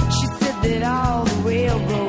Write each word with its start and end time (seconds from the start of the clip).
She 0.00 0.26
said 0.38 0.62
that 0.62 0.82
all 0.82 1.24
the 1.24 1.48
railroad 1.48 2.05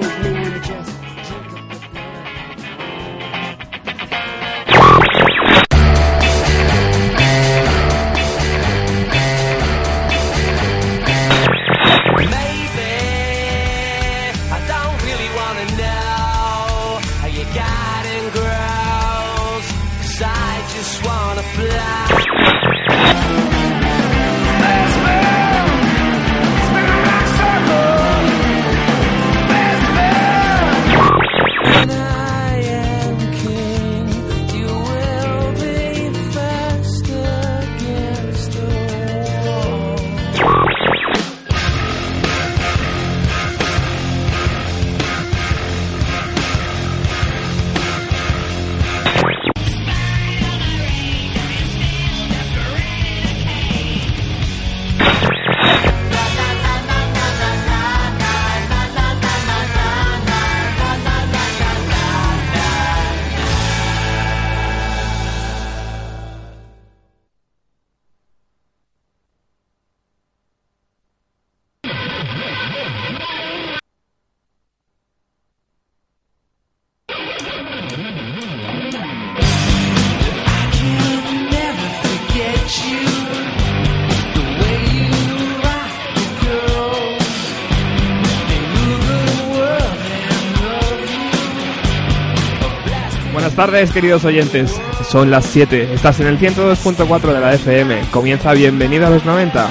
tardes, 93.57 93.91
queridos 93.91 94.23
oyentes. 94.23 94.79
Son 95.09 95.31
las 95.31 95.43
7. 95.45 95.91
Estás 95.91 96.19
en 96.19 96.27
el 96.27 96.37
102.4 96.37 97.33
de 97.33 97.39
la 97.41 97.53
FM. 97.55 98.01
Comienza 98.11 98.53
Bienvenido 98.53 99.07
a 99.07 99.09
los 99.09 99.25
90. 99.25 99.67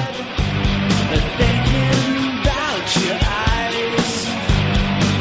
thinking 1.37 2.41
about 2.41 2.85
your 2.97 3.15
eyes. 3.15 4.27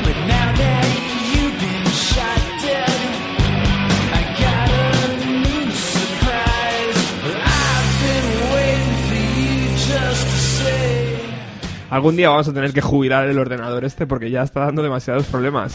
But 0.02 0.16
now 0.26 0.52
that 0.52 0.86
you've 1.30 1.56
been 1.60 1.86
shot 1.92 2.42
dead, 2.60 3.00
I 4.12 4.22
got 4.42 4.68
a 4.74 5.16
new 5.22 5.70
surprise. 5.70 6.98
I've 7.46 7.90
been 8.02 8.28
waiting 8.52 8.98
for 9.06 9.22
you 9.38 9.62
just 9.78 10.26
to 10.26 10.38
say. 10.38 11.22
Algún 11.88 12.16
día 12.16 12.30
vamos 12.30 12.48
a 12.48 12.52
tener 12.52 12.72
que 12.72 12.80
jubilar 12.80 13.28
el 13.28 13.38
ordenador 13.38 13.84
este 13.84 14.08
porque 14.08 14.28
ya 14.30 14.42
está 14.42 14.58
dando 14.60 14.82
demasiados 14.82 15.26
problemas. 15.26 15.72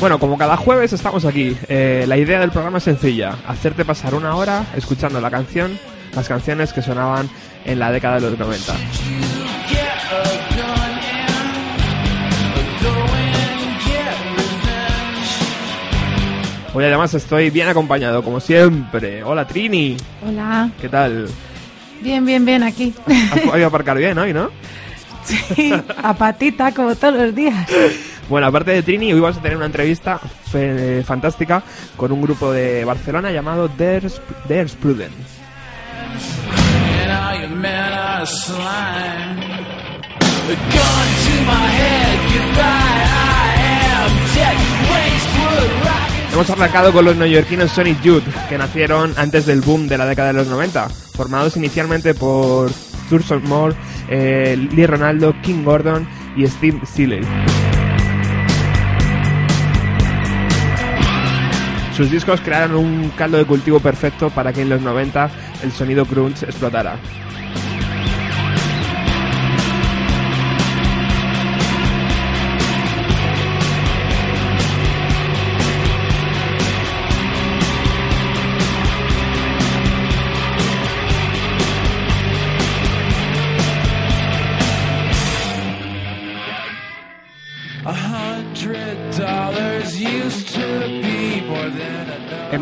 Bueno, 0.00 0.18
como 0.18 0.36
cada 0.36 0.56
jueves 0.56 0.92
estamos 0.92 1.24
aquí. 1.24 1.56
Eh, 1.68 2.04
la 2.06 2.16
idea 2.18 2.38
del 2.40 2.50
programa 2.50 2.78
es 2.78 2.84
sencilla. 2.84 3.34
Hacerte 3.46 3.84
pasar 3.84 4.14
una 4.14 4.36
hora 4.36 4.64
escuchando 4.76 5.20
la 5.20 5.30
canción, 5.30 5.78
las 6.14 6.28
canciones 6.28 6.72
que 6.72 6.82
sonaban 6.82 7.28
en 7.64 7.78
la 7.78 7.90
década 7.90 8.16
de 8.16 8.30
los 8.30 8.38
90. 8.38 8.74
Get 8.74 8.78
a 10.10 10.22
gun 10.54 10.68
and 11.00 12.82
go 12.82 12.90
and 12.90 13.80
get 13.82 14.06
revenge. 14.36 15.30
Hoy 16.74 16.84
además 16.84 17.14
estoy 17.14 17.48
bien 17.50 17.68
acompañado, 17.68 18.22
como 18.22 18.38
siempre. 18.40 19.24
Hola 19.24 19.46
Trini, 19.46 19.96
Hola. 20.26 20.68
¿qué 20.80 20.88
tal? 20.90 21.26
Bien, 22.02 22.24
bien, 22.26 22.44
bien, 22.44 22.62
aquí. 22.62 22.94
Has 23.32 23.40
podido 23.40 23.66
aparcar 23.68 23.96
bien 23.96 24.18
hoy, 24.18 24.34
¿no? 24.34 24.50
Sí, 25.26 25.72
a 26.02 26.14
patita, 26.14 26.72
como 26.72 26.94
todos 26.94 27.14
los 27.14 27.34
días. 27.34 27.68
Bueno, 28.28 28.46
aparte 28.46 28.70
de 28.72 28.82
Trini, 28.82 29.12
hoy 29.12 29.20
vamos 29.20 29.36
a 29.38 29.42
tener 29.42 29.56
una 29.56 29.66
entrevista 29.66 30.18
fe- 30.18 31.02
fantástica 31.04 31.62
con 31.96 32.10
un 32.12 32.22
grupo 32.22 32.52
de 32.52 32.84
Barcelona 32.84 33.30
llamado 33.30 33.68
There's, 33.68 34.20
There's 34.48 34.74
Prudence. 34.74 35.14
Hemos 46.32 46.50
arrancado 46.50 46.92
con 46.92 47.04
los 47.04 47.16
neoyorquinos 47.16 47.70
Sonic 47.70 48.02
Youth, 48.02 48.24
que 48.48 48.58
nacieron 48.58 49.14
antes 49.16 49.46
del 49.46 49.60
boom 49.62 49.88
de 49.88 49.96
la 49.98 50.04
década 50.06 50.28
de 50.28 50.34
los 50.34 50.48
90, 50.48 50.88
formados 50.88 51.56
inicialmente 51.56 52.12
por 52.14 52.70
Thurston 53.08 53.42
Moore, 53.48 53.74
eh, 54.08 54.56
Lee 54.72 54.86
Ronaldo, 54.86 55.34
King 55.42 55.64
Gordon 55.64 56.06
y 56.36 56.46
Steve 56.46 56.80
Seeley. 56.84 57.22
Sus 61.96 62.10
discos 62.10 62.42
crearon 62.42 62.76
un 62.76 63.08
caldo 63.16 63.38
de 63.38 63.46
cultivo 63.46 63.80
perfecto 63.80 64.28
para 64.28 64.52
que 64.52 64.60
en 64.60 64.68
los 64.68 64.82
90 64.82 65.30
el 65.62 65.72
sonido 65.72 66.04
grunge 66.04 66.44
explotara. 66.44 66.98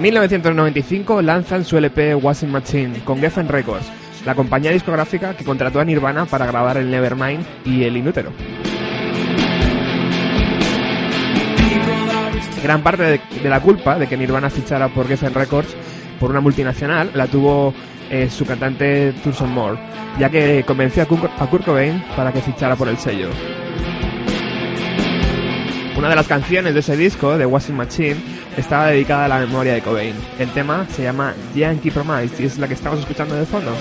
1995 0.04 1.22
lanzan 1.22 1.64
su 1.64 1.78
LP 1.78 2.14
Washing 2.14 2.50
Machine 2.50 3.00
con 3.04 3.20
Geffen 3.20 3.48
Records, 3.48 3.86
la 4.26 4.34
compañía 4.34 4.70
discográfica 4.70 5.34
que 5.34 5.46
contrató 5.46 5.80
a 5.80 5.84
Nirvana 5.86 6.26
para 6.26 6.44
grabar 6.44 6.76
el 6.76 6.90
Nevermind 6.90 7.42
y 7.64 7.84
el 7.84 7.96
Inútero. 7.96 8.30
Gran 12.62 12.82
parte 12.82 13.18
de, 13.42 13.48
la 13.48 13.60
culpa 13.60 13.98
de 13.98 14.06
que 14.06 14.18
Nirvana 14.18 14.50
fichara 14.50 14.88
por 14.88 15.08
Geffen 15.08 15.32
Records 15.32 15.74
por 16.20 16.30
una 16.30 16.42
multinacional 16.42 17.10
la 17.14 17.26
tuvo 17.26 17.72
eh, 18.10 18.28
su 18.28 18.44
cantante 18.44 19.14
Thurston 19.24 19.54
Moore, 19.54 19.78
ya 20.18 20.28
que 20.28 20.64
convenció 20.66 21.02
a 21.02 21.06
a 21.06 21.46
Kurt 21.46 21.64
Cobain 21.64 22.04
para 22.14 22.30
que 22.30 22.42
fichara 22.42 22.76
por 22.76 22.88
el 22.88 22.98
sello. 22.98 23.30
Una 26.04 26.10
de 26.10 26.16
las 26.16 26.26
canciones 26.26 26.74
de 26.74 26.80
ese 26.80 26.98
disco, 26.98 27.38
de 27.38 27.46
Washing 27.46 27.76
Machine, 27.76 28.16
estaba 28.58 28.88
dedicada 28.88 29.24
a 29.24 29.28
la 29.28 29.38
memoria 29.38 29.72
de 29.72 29.80
Cobain. 29.80 30.14
El 30.38 30.50
tema 30.50 30.86
se 30.94 31.02
llama 31.02 31.32
Yankee 31.54 31.90
Promise 31.90 32.42
y 32.42 32.44
es 32.44 32.58
la 32.58 32.68
que 32.68 32.74
estamos 32.74 32.98
escuchando 32.98 33.34
de 33.34 33.46
fondo. 33.46 33.72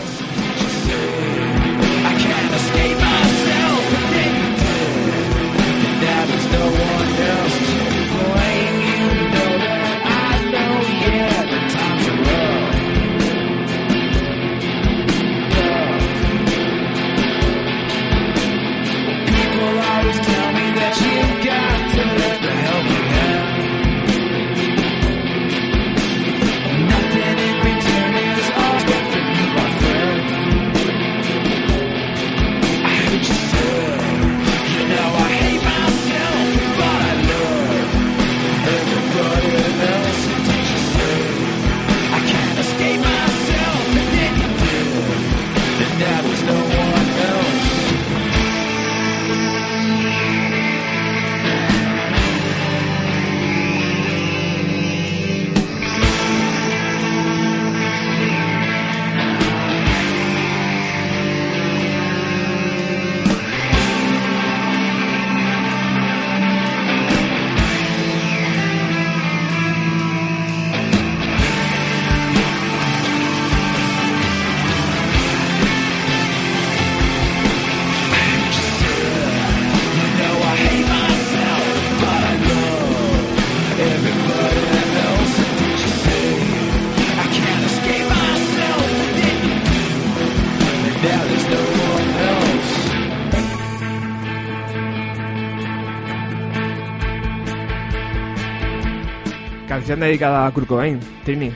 Canción 99.84 100.00
dedicada 100.00 100.48
a 100.48 100.52
Kurt 100.52 100.66
Cobain, 100.68 100.98
Trini, 101.26 101.52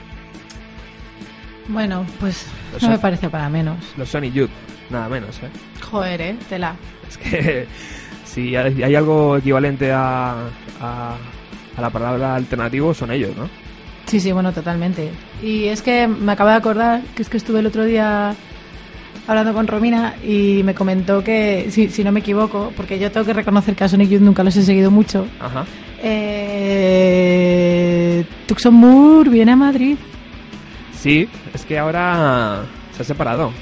Bueno, 1.68 2.04
pues 2.20 2.46
no 2.82 2.90
me 2.90 2.98
parece 2.98 3.30
para 3.30 3.48
menos. 3.48 3.76
los 3.96 4.06
Sonic 4.10 4.34
Youth, 4.34 4.50
nada 4.90 5.08
menos, 5.08 5.38
¿eh? 5.38 5.48
Joder, 5.90 6.20
eh, 6.20 6.36
tela. 6.46 6.76
Es 7.08 7.16
que 7.16 7.66
si 8.26 8.54
hay 8.54 8.82
hay 8.82 8.94
algo 8.94 9.38
equivalente 9.38 9.90
a, 9.92 10.34
a, 10.78 11.16
a 11.74 11.80
la 11.80 11.88
palabra 11.90 12.34
alternativo, 12.34 12.92
son 12.92 13.12
ellos, 13.12 13.34
¿no? 13.34 13.48
Sí, 14.04 14.20
sí, 14.20 14.30
bueno, 14.32 14.52
totalmente. 14.52 15.10
Y 15.42 15.64
es 15.64 15.80
que 15.80 16.06
me 16.06 16.32
acabo 16.32 16.50
de 16.50 16.56
acordar 16.56 17.00
que 17.14 17.22
es 17.22 17.30
que 17.30 17.38
estuve 17.38 17.60
el 17.60 17.66
otro 17.66 17.84
día 17.86 18.34
hablando 19.26 19.54
con 19.54 19.66
Romina 19.66 20.16
y 20.22 20.62
me 20.64 20.74
comentó 20.74 21.24
que, 21.24 21.68
si, 21.70 21.88
si 21.88 22.04
no 22.04 22.12
me 22.12 22.20
equivoco, 22.20 22.72
porque 22.76 22.98
yo 22.98 23.10
tengo 23.10 23.24
que 23.24 23.32
reconocer 23.34 23.74
que 23.74 23.84
a 23.84 23.88
Sonic 23.88 24.10
Youth 24.10 24.20
nunca 24.22 24.44
los 24.44 24.54
he 24.56 24.62
seguido 24.62 24.90
mucho, 24.90 25.26
Ajá. 25.40 25.64
eh, 26.02 27.87
Tucson 28.46 28.74
Moore 28.74 29.30
viene 29.30 29.52
a 29.52 29.56
Madrid. 29.56 29.96
Sí, 30.98 31.28
es 31.54 31.64
que 31.64 31.78
ahora 31.78 32.62
se 32.96 33.02
ha 33.02 33.04
separado. 33.04 33.52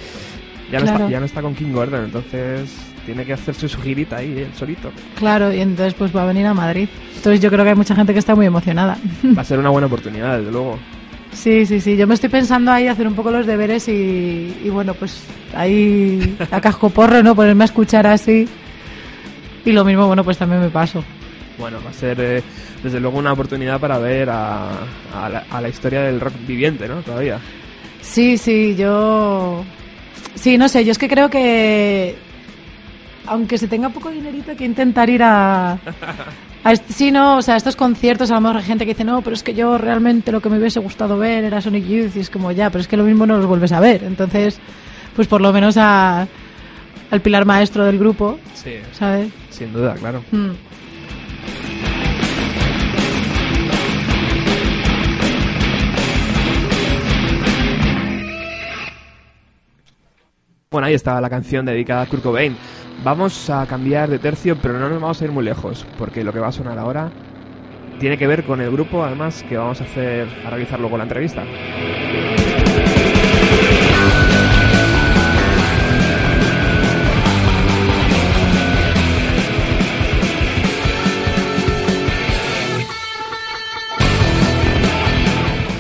Ya, 0.71 0.81
no, 0.81 0.87
está, 0.87 1.09
ya 1.09 1.21
no 1.21 1.27
está 1.27 1.43
con 1.43 1.55
King 1.55 1.73
Gordon, 1.73 2.05
entonces 2.07 2.75
tiene 3.05 3.25
que 3.25 3.33
hacerse 3.35 3.69
su 3.69 3.81
girita 3.81 4.17
ahí, 4.17 4.33
él 4.39 4.49
solito. 4.57 4.91
Claro, 5.17 5.53
y 5.53 5.61
entonces 5.61 5.95
pues 5.95 6.15
va 6.15 6.25
a 6.25 6.27
venir 6.27 6.47
a 6.47 6.55
Madrid. 6.55 6.89
Entonces 7.17 7.41
yo 7.41 7.51
creo 7.51 7.63
que 7.65 7.71
hay 7.71 7.77
mucha 7.77 7.95
gente 7.95 8.13
que 8.13 8.19
está 8.19 8.35
muy 8.35 8.47
emocionada. 8.47 8.99
Va 9.37 9.43
a 9.43 9.45
ser 9.45 9.59
una 9.61 9.71
buena 9.71 9.87
oportunidad, 9.87 10.39
desde 10.39 10.51
luego. 10.53 10.79
Sí, 11.33 11.67
sí, 11.67 11.83
sí. 11.83 11.99
Yo 11.99 12.07
me 12.07 12.15
estoy 12.15 12.31
pensando 12.31 12.73
ahí 12.73 12.89
hacer 12.89 13.07
un 13.07 13.15
poco 13.15 13.31
los 13.31 13.47
deberes 13.47 13.89
y, 13.89 14.57
y 14.65 14.71
bueno, 14.71 14.95
pues 14.95 15.23
ahí 15.55 16.35
a 16.51 16.63
casco 16.63 16.89
porro, 16.89 17.23
¿no? 17.23 17.35
Ponerme 17.35 17.65
a 17.65 17.67
escuchar 17.67 18.07
así. 18.07 18.49
Y 19.67 19.73
lo 19.73 19.85
mismo, 19.85 20.07
bueno, 20.07 20.25
pues 20.25 20.39
también 20.39 20.63
me 20.63 20.71
paso. 20.71 21.05
Bueno, 21.59 21.79
va 21.85 21.91
a 21.91 21.95
ser 21.95 22.19
eh, 22.21 22.43
desde 22.83 23.01
luego 23.01 23.19
una 23.19 23.33
oportunidad 23.33 23.81
para 23.81 23.99
ver 23.99 24.29
a, 24.31 24.69
a 25.15 25.29
la, 25.29 25.45
a 25.51 25.61
la 25.61 25.69
historia 25.69 26.03
del 26.03 26.21
rock 26.21 26.35
viviente, 26.47 26.87
¿no? 26.87 26.97
Todavía. 27.03 27.39
Sí, 28.03 28.37
sí, 28.39 28.77
yo... 28.77 29.65
Sí, 30.35 30.59
no 30.59 30.69
sé, 30.69 30.85
yo 30.85 30.93
es 30.93 30.99
que 30.99 31.09
creo 31.09 31.31
que... 31.31 32.15
Aunque 33.27 33.59
se 33.59 33.67
tenga 33.69 33.89
poco 33.89 34.11
dinerito, 34.11 34.51
hay 34.53 34.57
que 34.57 34.65
intentar 34.65 35.09
ir 35.11 35.23
a... 35.23 35.73
a 36.63 36.77
sí, 36.89 37.11
no, 37.11 37.39
o 37.39 37.43
sea, 37.43 37.57
estos 37.57 37.75
conciertos, 37.75 38.31
a 38.31 38.35
lo 38.35 38.41
mejor 38.43 38.59
hay 38.59 38.63
gente 38.65 38.85
que 38.85 38.93
dice, 38.93 39.03
no, 39.05 39.23
pero 39.23 39.35
es 39.35 39.43
que 39.43 39.55
yo 39.55 39.79
realmente 39.79 40.31
lo 40.31 40.41
que 40.41 40.49
me 40.51 40.59
hubiese 40.59 40.79
gustado 40.81 41.19
ver 41.19 41.43
era 41.43 41.61
Sonic 41.61 41.87
Youth, 41.87 42.17
y 42.17 42.21
es 42.21 42.31
como, 42.31 42.53
ya, 42.53 42.71
pero 42.71 42.83
es 42.83 42.89
que 42.89 42.97
lo 42.97 43.03
mismo 43.05 43.27
no 43.27 43.37
los 43.39 43.47
vuelves 43.47 43.73
a 43.73 43.81
ver. 43.81 44.05
Entonces, 44.05 44.61
pues 45.17 45.27
por 45.27 45.41
lo 45.41 45.53
menos 45.53 45.77
a, 45.77 46.29
al 47.11 47.21
pilar 47.21 47.45
maestro 47.47 47.85
del 47.85 47.99
grupo, 47.99 48.39
Sí, 48.55 48.75
¿sabes? 48.93 49.29
sin 49.51 49.73
duda, 49.73 49.95
claro. 49.95 50.23
Mm. 50.31 50.51
Bueno, 60.77 60.89
ahí 60.89 60.95
estaba 60.95 61.23
la 61.23 61.31
canción 61.31 61.65
dedicada 61.65 62.03
a 62.03 62.07
Kurt 62.07 62.23
Cobain. 62.23 62.55
Vamos 63.03 63.49
a 63.49 63.65
cambiar 63.67 64.11
de 64.11 64.19
tercio, 64.19 64.59
pero 64.61 64.79
no 64.79 64.91
nos 64.91 65.01
vamos 65.01 65.23
a 65.23 65.25
ir 65.25 65.33
muy 65.33 65.43
lejos, 65.43 65.87
porque 65.97 66.23
lo 66.23 66.35
que 66.35 66.39
va 66.39 66.49
a 66.49 66.53
sonar 66.53 66.79
ahora 66.79 67.11
tiene 67.99 68.19
que 68.19 68.27
ver 68.27 68.45
con 68.45 68.61
el 68.61 68.71
grupo, 68.71 69.03
además, 69.03 69.43
que 69.49 69.57
vamos 69.57 69.81
a 69.81 69.85
hacer, 69.85 70.29
a 70.45 70.51
realizar 70.51 70.79
luego 70.79 70.99
la 70.99 71.05
entrevista. 71.05 71.45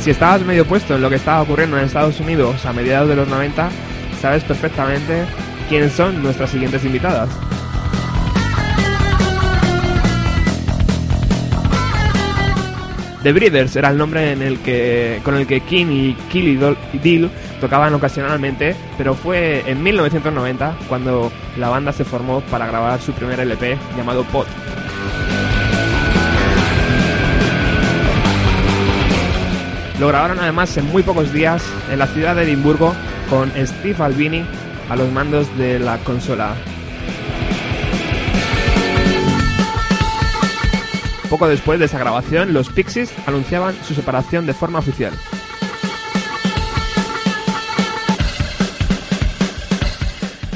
Si 0.06 0.12
estabas 0.12 0.42
medio 0.42 0.64
puesto 0.64 0.94
en 0.94 1.02
lo 1.02 1.10
que 1.10 1.16
estaba 1.16 1.42
ocurriendo 1.42 1.76
en 1.76 1.84
Estados 1.84 2.20
Unidos 2.20 2.64
a 2.64 2.72
mediados 2.72 3.08
de 3.08 3.16
los 3.16 3.26
90, 3.26 3.70
sabes 4.20 4.44
perfectamente 4.44 5.24
quiénes 5.68 5.94
son 5.94 6.22
nuestras 6.22 6.48
siguientes 6.48 6.84
invitadas. 6.84 7.28
The 13.24 13.32
Breeders 13.32 13.74
era 13.74 13.90
el 13.90 13.98
nombre 13.98 14.36
con 15.24 15.34
el 15.34 15.46
que 15.48 15.60
King 15.68 15.86
y 15.90 16.14
Killy 16.30 16.56
Deal 17.02 17.28
tocaban 17.60 17.92
ocasionalmente, 17.92 18.76
pero 18.96 19.12
fue 19.12 19.64
en 19.66 19.82
1990 19.82 20.76
cuando 20.88 21.32
la 21.56 21.68
banda 21.68 21.92
se 21.92 22.04
formó 22.04 22.42
para 22.42 22.68
grabar 22.68 23.00
su 23.00 23.12
primer 23.12 23.40
LP 23.40 23.76
llamado 23.96 24.22
Pot. 24.22 24.46
Lo 29.98 30.08
grabaron 30.08 30.38
además 30.38 30.76
en 30.76 30.86
muy 30.86 31.02
pocos 31.02 31.32
días 31.32 31.62
en 31.90 31.98
la 31.98 32.06
ciudad 32.06 32.36
de 32.36 32.42
Edimburgo 32.42 32.94
con 33.30 33.50
Steve 33.56 33.96
Albini 34.04 34.44
a 34.90 34.96
los 34.96 35.10
mandos 35.10 35.56
de 35.56 35.78
la 35.78 35.96
consola. 35.98 36.54
Poco 41.30 41.48
después 41.48 41.78
de 41.78 41.86
esa 41.86 41.98
grabación, 41.98 42.52
los 42.52 42.68
Pixies 42.68 43.12
anunciaban 43.26 43.74
su 43.84 43.94
separación 43.94 44.46
de 44.46 44.52
forma 44.52 44.78
oficial. 44.78 45.12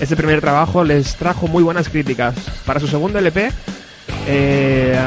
Ese 0.00 0.16
primer 0.16 0.40
trabajo 0.40 0.84
les 0.84 1.16
trajo 1.16 1.46
muy 1.46 1.62
buenas 1.62 1.88
críticas. 1.88 2.34
Para 2.66 2.78
su 2.78 2.88
segundo 2.88 3.18
LP, 3.18 3.50
eh, 4.26 4.98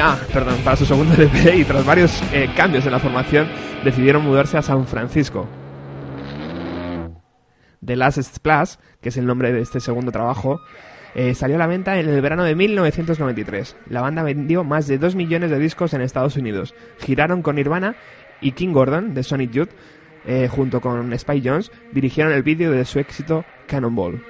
ah, 0.00 0.18
perdón, 0.32 0.56
para 0.64 0.76
su 0.76 0.84
segundo 0.84 1.14
LP 1.18 1.56
y 1.56 1.64
tras 1.64 1.84
varios 1.84 2.22
eh, 2.32 2.48
cambios 2.56 2.84
en 2.86 2.92
la 2.92 2.98
formación, 2.98 3.48
decidieron 3.84 4.24
mudarse 4.24 4.58
a 4.58 4.62
San 4.62 4.86
Francisco. 4.86 5.46
The 7.84 7.96
Last 7.96 8.20
Splash, 8.20 8.74
que 9.00 9.10
es 9.10 9.16
el 9.16 9.26
nombre 9.26 9.52
de 9.52 9.60
este 9.60 9.80
segundo 9.80 10.10
trabajo, 10.10 10.60
eh, 11.14 11.34
salió 11.34 11.56
a 11.56 11.60
la 11.60 11.66
venta 11.66 11.98
en 11.98 12.08
el 12.08 12.20
verano 12.20 12.44
de 12.44 12.54
1993. 12.54 13.76
La 13.88 14.02
banda 14.02 14.22
vendió 14.22 14.64
más 14.64 14.86
de 14.86 14.98
2 14.98 15.14
millones 15.14 15.50
de 15.50 15.58
discos 15.58 15.94
en 15.94 16.02
Estados 16.02 16.36
Unidos. 16.36 16.74
Giraron 16.98 17.42
con 17.42 17.56
Nirvana 17.56 17.96
y 18.40 18.52
King 18.52 18.72
Gordon 18.72 19.14
de 19.14 19.22
Sonic 19.22 19.50
Youth, 19.52 19.70
eh, 20.26 20.48
junto 20.50 20.80
con 20.80 21.12
Spike 21.12 21.48
Jones, 21.48 21.70
dirigieron 21.92 22.32
el 22.32 22.42
vídeo 22.42 22.70
de 22.70 22.84
su 22.84 22.98
éxito 22.98 23.44
Cannonball. 23.66 24.22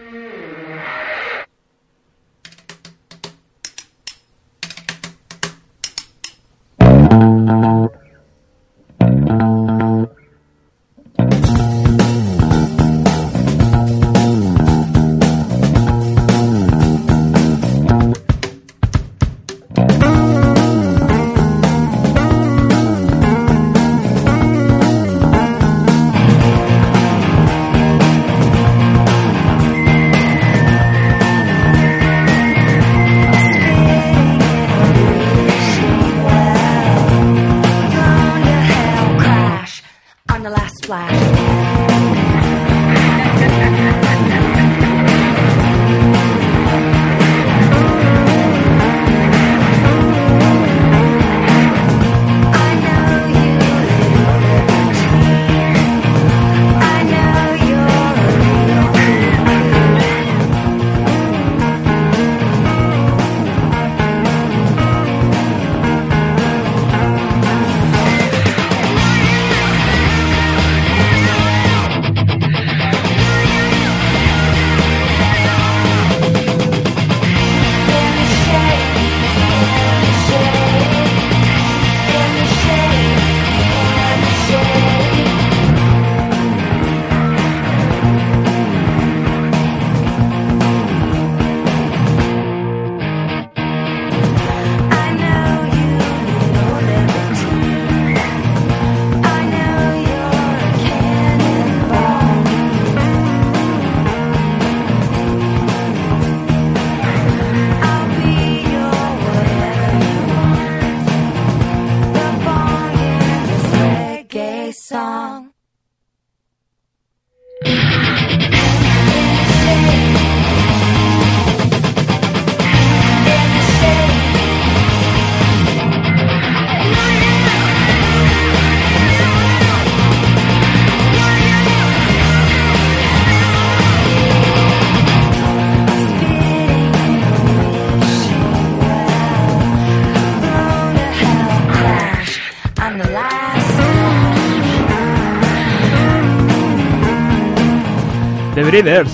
Breeders. 148.82 149.10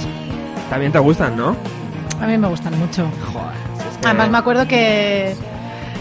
También 0.71 0.93
te 0.93 0.99
gustan, 0.99 1.37
¿no? 1.37 1.57
A 2.21 2.27
mí 2.27 2.37
me 2.39 2.49
gustan 2.49 2.79
mucho. 2.79 3.07
Joder. 3.33 3.49
si 3.79 3.89
es 3.89 3.99
que- 3.99 4.07
Además 4.07 4.31
me 4.31 4.39
acuerdo 4.39 4.67
que, 4.67 5.35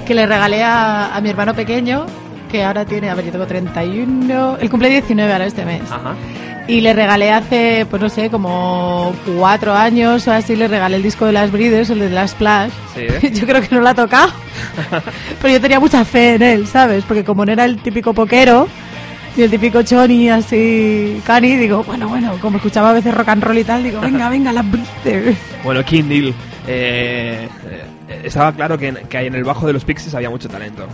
que 0.05 0.13
le 0.15 0.25
regalé 0.25 0.63
a, 0.63 1.15
a 1.15 1.21
mi 1.21 1.29
hermano 1.29 1.53
pequeño, 1.53 2.05
que 2.51 2.63
ahora 2.63 2.85
tiene, 2.85 3.09
a 3.09 3.15
ver, 3.15 3.25
yo 3.25 3.31
tengo 3.31 3.45
31, 3.47 4.57
él 4.59 4.69
cumple 4.69 4.89
19 4.89 5.31
ahora 5.31 5.45
este 5.45 5.65
mes. 5.65 5.83
Ajá. 5.91 6.13
Y 6.67 6.81
le 6.81 6.93
regalé 6.93 7.31
hace, 7.31 7.85
pues 7.89 8.01
no 8.01 8.07
sé, 8.09 8.29
como 8.29 9.13
cuatro 9.37 9.73
años 9.73 10.27
o 10.27 10.31
así, 10.31 10.55
le 10.55 10.67
regalé 10.67 10.95
el 10.97 11.03
disco 11.03 11.25
de 11.25 11.33
las 11.33 11.51
Breeders, 11.51 11.89
el 11.89 11.99
de 11.99 12.09
las 12.09 12.31
Splash. 12.31 12.71
Sí, 12.95 13.01
¿eh? 13.01 13.31
Yo 13.33 13.45
creo 13.45 13.61
que 13.61 13.75
no 13.75 13.81
lo 13.81 13.89
ha 13.89 13.93
tocado. 13.95 14.31
Pero 15.41 15.53
yo 15.53 15.59
tenía 15.61 15.79
mucha 15.79 16.05
fe 16.05 16.35
en 16.35 16.41
él, 16.43 16.67
¿sabes? 16.67 17.03
Porque 17.07 17.23
como 17.23 17.45
no 17.45 17.51
era 17.51 17.65
el 17.65 17.77
típico 17.81 18.13
poquero, 18.13 18.67
ni 19.37 19.43
el 19.43 19.49
típico 19.51 19.81
choni 19.83 20.29
así 20.29 21.21
cani, 21.25 21.55
digo, 21.57 21.83
bueno, 21.83 22.07
bueno, 22.09 22.33
como 22.41 22.57
escuchaba 22.57 22.89
a 22.89 22.93
veces 22.93 23.13
rock 23.13 23.29
and 23.29 23.43
roll 23.43 23.57
y 23.57 23.63
tal, 23.63 23.83
digo, 23.83 23.99
venga, 24.01 24.29
venga, 24.29 24.51
las 24.51 24.65
Breeders. 24.69 25.37
Bueno, 25.63 25.83
King 25.85 26.03
Deal. 26.05 26.33
eh, 26.67 27.47
eh, 27.69 28.21
estaba 28.23 28.51
claro 28.53 28.77
que, 28.77 28.89
en- 28.89 29.07
que 29.09 29.17
en 29.19 29.35
el 29.35 29.43
bajo 29.43 29.65
de 29.67 29.73
los 29.73 29.85
Pixies 29.85 30.13
había 30.15 30.29
mucho 30.29 30.49
talento. 30.49 30.85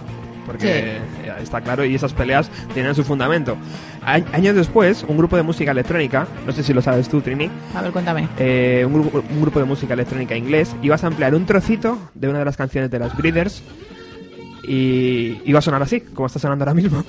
Porque 0.45 0.69
eh, 0.95 0.99
está 1.41 1.59
claro, 1.59 1.83
y 1.83 1.93
esas 1.93 2.13
peleas 2.13 2.49
tenían 2.73 2.95
su 2.95 3.03
fundamento. 3.03 3.57
A- 4.05 4.21
años 4.31 4.55
después, 4.55 5.03
un 5.05 5.17
grupo 5.17 5.35
de 5.35 5.43
música 5.43 5.71
electrónica, 5.71 6.25
no 6.45 6.53
sé 6.53 6.63
si 6.63 6.73
lo 6.73 6.81
sabes 6.81 7.09
tú, 7.09 7.19
Trini, 7.19 7.49
A 7.75 7.81
ver, 7.81 7.91
cuéntame. 7.91 8.29
eh, 8.39 8.83
un, 8.87 8.93
grupo, 8.93 9.21
un 9.29 9.41
grupo 9.41 9.59
de 9.59 9.65
música 9.65 9.93
electrónica 9.93 10.37
inglés, 10.37 10.73
ibas 10.81 11.03
a 11.03 11.07
ampliar 11.07 11.35
un 11.35 11.45
trocito 11.45 11.97
de 12.13 12.29
una 12.29 12.39
de 12.39 12.45
las 12.45 12.55
canciones 12.55 12.89
de 12.89 12.97
las 12.99 13.17
Breeders 13.17 13.61
y 14.65 15.41
iba 15.45 15.59
a 15.59 15.61
sonar 15.61 15.81
así, 15.81 15.99
como 16.01 16.27
está 16.27 16.39
sonando 16.39 16.63
ahora 16.63 16.73
mismo. 16.73 17.03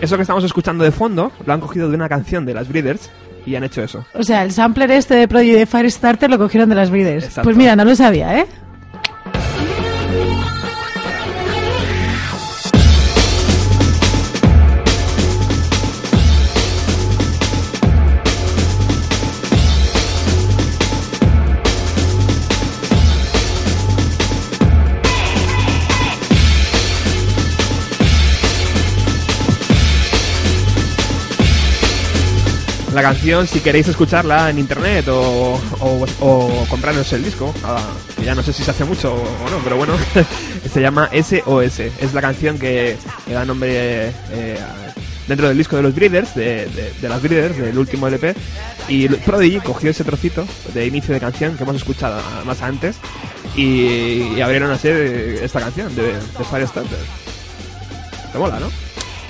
Eso 0.00 0.16
que 0.16 0.22
estamos 0.22 0.44
escuchando 0.44 0.82
de 0.82 0.92
fondo 0.92 1.30
lo 1.44 1.52
han 1.52 1.60
cogido 1.60 1.88
de 1.88 1.94
una 1.94 2.08
canción 2.08 2.46
de 2.46 2.54
las 2.54 2.68
Breeders 2.68 3.10
y 3.44 3.54
han 3.54 3.64
hecho 3.64 3.82
eso. 3.82 4.04
O 4.14 4.22
sea, 4.22 4.42
el 4.42 4.52
sampler 4.52 4.90
este 4.90 5.14
de 5.14 5.28
Prodigy 5.28 5.52
de 5.52 5.66
Firestarter 5.66 6.30
lo 6.30 6.38
cogieron 6.38 6.68
de 6.68 6.74
las 6.74 6.90
Breeders. 6.90 7.24
Exacto. 7.24 7.42
Pues 7.42 7.56
mira, 7.56 7.76
no 7.76 7.84
lo 7.84 7.94
sabía, 7.94 8.38
¿eh? 8.38 8.46
La 32.94 33.02
canción, 33.02 33.46
si 33.46 33.60
queréis 33.60 33.86
escucharla 33.86 34.50
en 34.50 34.58
internet 34.58 35.06
o, 35.08 35.60
compraros 36.68 37.12
el 37.12 37.22
disco, 37.22 37.54
ah, 37.64 37.78
ya 38.24 38.34
no 38.34 38.42
sé 38.42 38.52
si 38.52 38.64
se 38.64 38.70
hace 38.72 38.84
mucho 38.84 39.14
o 39.14 39.50
no, 39.50 39.58
pero 39.62 39.76
bueno, 39.76 39.92
se 40.72 40.80
llama 40.80 41.08
SOS. 41.12 41.78
Es 41.80 42.12
la 42.14 42.20
canción 42.20 42.58
que, 42.58 42.96
da 43.28 43.44
nombre 43.44 44.08
eh, 44.32 44.58
dentro 45.28 45.46
del 45.48 45.56
disco 45.56 45.76
de 45.76 45.82
los 45.82 45.94
Breeders, 45.94 46.34
de, 46.34 46.66
de- 47.00 47.08
las 47.08 47.22
Breeders, 47.22 47.56
del 47.58 47.78
último 47.78 48.08
LP. 48.08 48.34
Y 48.88 49.08
Prodigy 49.08 49.60
cogió 49.60 49.90
ese 49.92 50.02
trocito 50.02 50.44
de 50.74 50.86
inicio 50.86 51.14
de 51.14 51.20
canción 51.20 51.56
que 51.56 51.62
hemos 51.62 51.76
escuchado 51.76 52.20
más 52.44 52.60
antes 52.60 52.96
y, 53.54 54.32
y 54.36 54.40
abrieron 54.40 54.72
así 54.72 54.88
esta 54.88 55.60
canción 55.60 55.94
de, 55.94 56.14
de 56.14 56.44
Firestarter. 56.50 56.98
Te 58.32 58.38
mola, 58.38 58.58
¿no? 58.58 58.68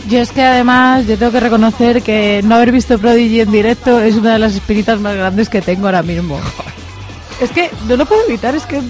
Yo 0.08 0.18
es 0.20 0.32
que 0.32 0.42
además 0.42 1.06
yo 1.06 1.16
tengo 1.18 1.30
que 1.32 1.40
reconocer 1.40 2.02
que 2.02 2.40
no 2.44 2.56
haber 2.56 2.72
visto 2.72 2.98
Prodigy 2.98 3.40
en 3.40 3.52
directo 3.52 4.00
es 4.00 4.16
una 4.16 4.32
de 4.34 4.38
las 4.38 4.54
espinitas 4.54 4.98
más 5.00 5.14
grandes 5.14 5.48
que 5.48 5.60
tengo 5.60 5.86
ahora 5.86 6.02
mismo. 6.02 6.40
Es 7.40 7.50
que 7.50 7.70
no 7.86 7.96
lo 7.96 8.06
puedo 8.06 8.26
evitar, 8.26 8.54
es 8.54 8.64
que 8.66 8.80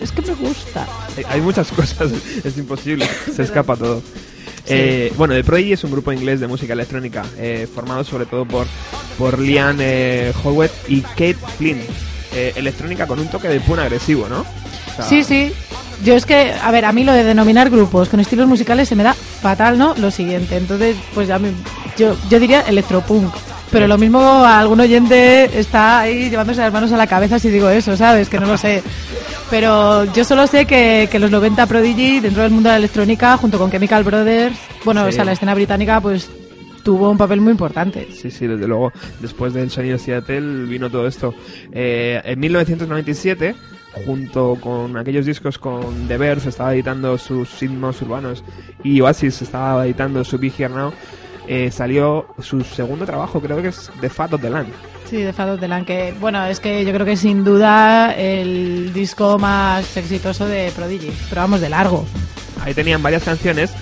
es 0.00 0.12
que 0.12 0.22
me 0.22 0.34
gusta. 0.34 0.86
Hay- 1.28 1.40
muchas 1.40 1.68
cosas, 1.72 2.10
es 2.44 2.56
imposible, 2.56 3.06
se 3.34 3.42
escapa 3.42 3.76
todo. 3.76 4.02
Eh, 4.66 5.12
bueno, 5.16 5.34
The 5.34 5.42
Prodigy 5.42 5.72
es 5.72 5.82
un 5.84 5.90
grupo 5.90 6.12
inglés 6.12 6.38
de 6.38 6.46
música 6.46 6.74
electrónica 6.74 7.24
eh, 7.38 7.66
formado 7.74 8.04
sobre 8.04 8.26
todo 8.26 8.44
por, 8.46 8.66
por 9.18 9.38
Liam 9.38 9.78
eh, 9.80 10.32
Howard 10.44 10.70
y 10.88 11.00
Kate 11.00 11.36
Flynn. 11.58 11.80
Eh, 12.32 12.52
electrónica 12.54 13.08
con 13.08 13.18
un 13.18 13.26
toque 13.26 13.48
de 13.48 13.58
pun 13.60 13.80
agresivo, 13.80 14.28
¿no? 14.28 14.42
O 14.42 14.96
sea, 14.96 15.04
Sí, 15.04 15.24
sí. 15.24 15.52
Yo 16.04 16.14
es 16.14 16.24
que, 16.24 16.52
a 16.62 16.70
ver, 16.70 16.84
a 16.86 16.92
mí 16.92 17.04
lo 17.04 17.12
de 17.12 17.24
denominar 17.24 17.68
grupos 17.70 18.08
con 18.08 18.20
estilos 18.20 18.46
musicales 18.48 18.88
se 18.88 18.96
me 18.96 19.02
da 19.02 19.12
fatal, 19.14 19.76
¿no? 19.78 19.94
Lo 19.96 20.10
siguiente. 20.10 20.56
Entonces, 20.56 20.96
pues 21.14 21.28
ya 21.28 21.38
me, 21.38 21.50
yo, 21.98 22.16
yo 22.30 22.40
diría 22.40 22.62
electropunk. 22.62 23.32
Pero 23.70 23.86
lo 23.86 23.98
mismo 23.98 24.18
a 24.20 24.58
algún 24.58 24.80
oyente 24.80 25.44
está 25.58 26.00
ahí 26.00 26.28
llevándose 26.28 26.60
las 26.60 26.72
manos 26.72 26.90
a 26.90 26.96
la 26.96 27.06
cabeza 27.06 27.38
si 27.38 27.50
digo 27.50 27.68
eso, 27.68 27.96
¿sabes? 27.96 28.28
Que 28.28 28.40
no 28.40 28.46
lo 28.46 28.56
sé. 28.56 28.82
Pero 29.48 30.04
yo 30.12 30.24
solo 30.24 30.46
sé 30.46 30.66
que, 30.66 31.08
que 31.10 31.18
los 31.20 31.30
90 31.30 31.66
Prodigy, 31.66 32.18
dentro 32.20 32.42
del 32.42 32.50
mundo 32.50 32.68
de 32.68 32.74
la 32.74 32.78
electrónica, 32.78 33.36
junto 33.36 33.58
con 33.58 33.70
Chemical 33.70 34.02
Brothers, 34.02 34.56
bueno, 34.84 35.02
Sí. 35.04 35.08
o 35.10 35.12
sea, 35.12 35.24
la 35.24 35.32
escena 35.32 35.54
británica, 35.54 36.00
pues 36.00 36.28
tuvo 36.82 37.10
un 37.10 37.18
papel 37.18 37.40
muy 37.40 37.52
importante. 37.52 38.08
Sí, 38.12 38.30
sí, 38.30 38.46
desde 38.48 38.66
luego. 38.66 38.92
Después 39.20 39.52
del 39.54 39.70
sonido 39.70 39.98
Seattle 39.98 40.64
vino 40.66 40.90
todo 40.90 41.06
esto. 41.06 41.34
Eh, 41.72 42.20
en 42.24 42.40
1997, 42.40 43.54
junto 44.04 44.56
con 44.60 44.96
aquellos 44.96 45.26
discos 45.26 45.58
con 45.58 46.08
The 46.08 46.16
Verve, 46.16 46.48
estaba 46.48 46.74
editando 46.74 47.18
sus 47.18 47.58
ritmos 47.60 48.00
urbanos 48.02 48.44
y 48.82 49.00
Oasis 49.00 49.42
estaba 49.42 49.84
editando 49.84 50.24
su 50.24 50.38
Big 50.38 50.52
Here 50.58 50.72
Now, 50.72 50.92
eh, 51.48 51.70
salió 51.70 52.26
su 52.40 52.62
segundo 52.62 53.04
trabajo, 53.04 53.40
creo 53.40 53.60
que 53.60 53.68
es 53.68 53.90
The 54.00 54.08
Fat 54.08 54.34
of 54.34 54.40
the 54.40 54.50
Land. 54.50 54.72
Sí, 55.08 55.16
de 55.16 55.32
Fat 55.32 55.48
of 55.48 55.60
the 55.60 55.66
Land, 55.66 55.86
que 55.86 56.14
bueno, 56.20 56.44
es 56.46 56.60
que 56.60 56.84
yo 56.84 56.92
creo 56.92 57.04
que 57.04 57.16
sin 57.16 57.42
duda 57.42 58.12
el 58.14 58.92
disco 58.92 59.38
más 59.38 59.96
exitoso 59.96 60.46
de 60.46 60.70
Prodigy, 60.70 61.10
pero 61.28 61.40
vamos, 61.40 61.60
de 61.60 61.68
largo. 61.68 62.06
Ahí 62.62 62.74
tenían 62.74 63.02
varias 63.02 63.24
canciones 63.24 63.72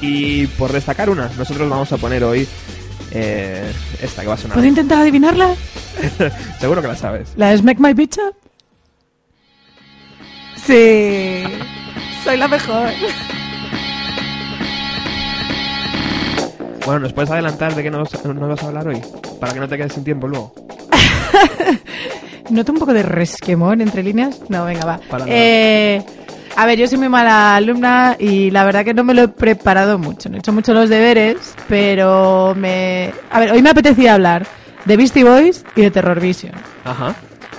y 0.00 0.46
por 0.46 0.72
destacar 0.72 1.10
una, 1.10 1.28
nosotros 1.36 1.68
vamos 1.68 1.90
a 1.90 1.96
poner 1.96 2.22
hoy 2.22 2.46
eh, 3.10 3.72
esta 4.00 4.22
que 4.22 4.28
va 4.28 4.34
a 4.34 4.36
sonar. 4.36 4.54
¿Puedo 4.54 4.68
intentar 4.68 4.98
adivinarla? 4.98 5.54
Seguro 6.60 6.82
que 6.82 6.88
la 6.88 6.96
sabes. 6.96 7.32
¿La 7.36 7.50
de 7.50 7.58
Smack 7.58 7.78
My 7.78 7.94
Bitch 7.94 8.18
Up? 8.18 8.36
Sí, 10.66 11.44
soy 12.24 12.36
la 12.36 12.48
mejor. 12.48 12.90
Bueno, 16.84 17.00
¿nos 17.00 17.12
puedes 17.12 17.30
adelantar 17.30 17.74
de 17.74 17.82
qué 17.84 17.90
nos, 17.90 18.24
nos 18.24 18.48
vas 18.48 18.62
a 18.62 18.66
hablar 18.66 18.88
hoy? 18.88 19.00
Para 19.40 19.52
que 19.52 19.60
no 19.60 19.68
te 19.68 19.76
quedes 19.76 19.92
sin 19.92 20.02
tiempo 20.02 20.26
luego. 20.26 20.52
¿Noto 22.50 22.72
un 22.72 22.78
poco 22.78 22.92
de 22.92 23.02
resquemón 23.02 23.80
entre 23.80 24.02
líneas? 24.02 24.40
No, 24.48 24.64
venga, 24.64 24.84
va. 24.84 25.00
Eh, 25.26 26.02
a 26.56 26.66
ver, 26.66 26.78
yo 26.78 26.88
soy 26.88 26.98
muy 26.98 27.08
mala 27.08 27.54
alumna 27.54 28.16
y 28.18 28.50
la 28.50 28.64
verdad 28.64 28.84
que 28.84 28.94
no 28.94 29.04
me 29.04 29.14
lo 29.14 29.22
he 29.22 29.28
preparado 29.28 29.98
mucho. 29.98 30.28
No 30.28 30.36
he 30.36 30.38
hecho 30.38 30.52
mucho 30.52 30.74
los 30.74 30.88
deberes, 30.88 31.54
pero 31.68 32.54
me... 32.56 33.12
A 33.30 33.38
ver, 33.38 33.52
hoy 33.52 33.62
me 33.62 33.70
apetecía 33.70 34.14
hablar 34.14 34.46
de 34.84 34.96
Beastie 34.96 35.22
Boys 35.22 35.64
y 35.76 35.82
de 35.82 35.90
Terror 35.92 36.18
Vision. 36.18 36.52
Ajá. 36.84 37.14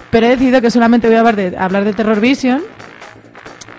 Pero 0.10 0.26
he 0.26 0.30
decidido 0.30 0.62
que 0.62 0.72
solamente 0.72 1.08
voy 1.08 1.16
a 1.16 1.20
hablar 1.20 1.36
de, 1.36 1.58
hablar 1.58 1.84
de 1.84 1.94
Terror 1.94 2.20
Vision. 2.20 2.64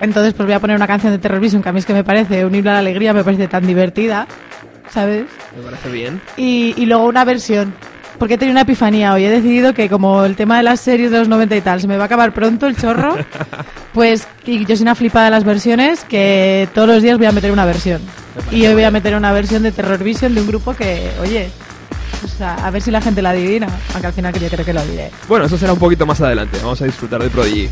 Entonces, 0.00 0.34
pues 0.34 0.46
voy 0.46 0.54
a 0.54 0.60
poner 0.60 0.76
una 0.76 0.86
canción 0.86 1.12
de 1.12 1.18
Terror 1.18 1.40
Vision 1.40 1.62
que 1.62 1.68
a 1.68 1.72
mí 1.72 1.80
es 1.80 1.86
que 1.86 1.94
me 1.94 2.04
parece 2.04 2.44
un 2.44 2.54
himno 2.54 2.70
a 2.70 2.74
la 2.74 2.78
alegría, 2.80 3.12
me 3.12 3.24
parece 3.24 3.48
tan 3.48 3.66
divertida, 3.66 4.26
¿sabes? 4.90 5.26
Me 5.56 5.62
parece 5.62 5.90
bien. 5.90 6.20
Y, 6.36 6.74
y 6.76 6.86
luego 6.86 7.06
una 7.06 7.24
versión. 7.24 7.74
Porque 8.18 8.34
he 8.34 8.38
tenido 8.38 8.52
una 8.52 8.62
epifanía 8.62 9.12
hoy. 9.14 9.24
He 9.24 9.30
decidido 9.30 9.74
que 9.74 9.88
como 9.88 10.24
el 10.24 10.34
tema 10.34 10.56
de 10.56 10.64
las 10.64 10.80
series 10.80 11.12
de 11.12 11.18
los 11.20 11.28
90 11.28 11.54
y 11.56 11.60
tal 11.60 11.80
se 11.80 11.86
me 11.86 11.96
va 11.96 12.04
a 12.04 12.06
acabar 12.06 12.34
pronto 12.34 12.66
el 12.66 12.76
chorro, 12.76 13.16
pues 13.92 14.26
y 14.44 14.64
yo 14.64 14.76
soy 14.76 14.82
una 14.82 14.96
flipada 14.96 15.26
de 15.26 15.30
las 15.30 15.44
versiones 15.44 16.04
que 16.04 16.68
todos 16.74 16.88
los 16.88 17.02
días 17.02 17.16
voy 17.16 17.26
a 17.26 17.32
meter 17.32 17.52
una 17.52 17.64
versión. 17.64 18.00
Y 18.50 18.66
hoy 18.66 18.74
voy 18.74 18.84
a 18.84 18.90
meter 18.90 19.14
una 19.14 19.32
versión 19.32 19.62
de 19.62 19.72
Terror 19.72 20.02
Vision 20.02 20.34
de 20.34 20.40
un 20.40 20.48
grupo 20.48 20.74
que, 20.74 21.10
oye, 21.20 21.50
o 22.24 22.28
sea, 22.28 22.54
a 22.54 22.70
ver 22.70 22.82
si 22.82 22.90
la 22.90 23.00
gente 23.00 23.22
la 23.22 23.30
adivina. 23.30 23.68
Aunque 23.92 24.08
al 24.08 24.12
final 24.12 24.34
yo 24.34 24.48
creo 24.48 24.64
que 24.64 24.72
lo 24.72 24.84
diré. 24.84 25.10
Bueno, 25.28 25.46
eso 25.46 25.56
será 25.56 25.72
un 25.72 25.78
poquito 25.78 26.04
más 26.06 26.20
adelante. 26.20 26.58
Vamos 26.60 26.80
a 26.82 26.86
disfrutar 26.86 27.22
de 27.22 27.30
Prodigy. 27.30 27.68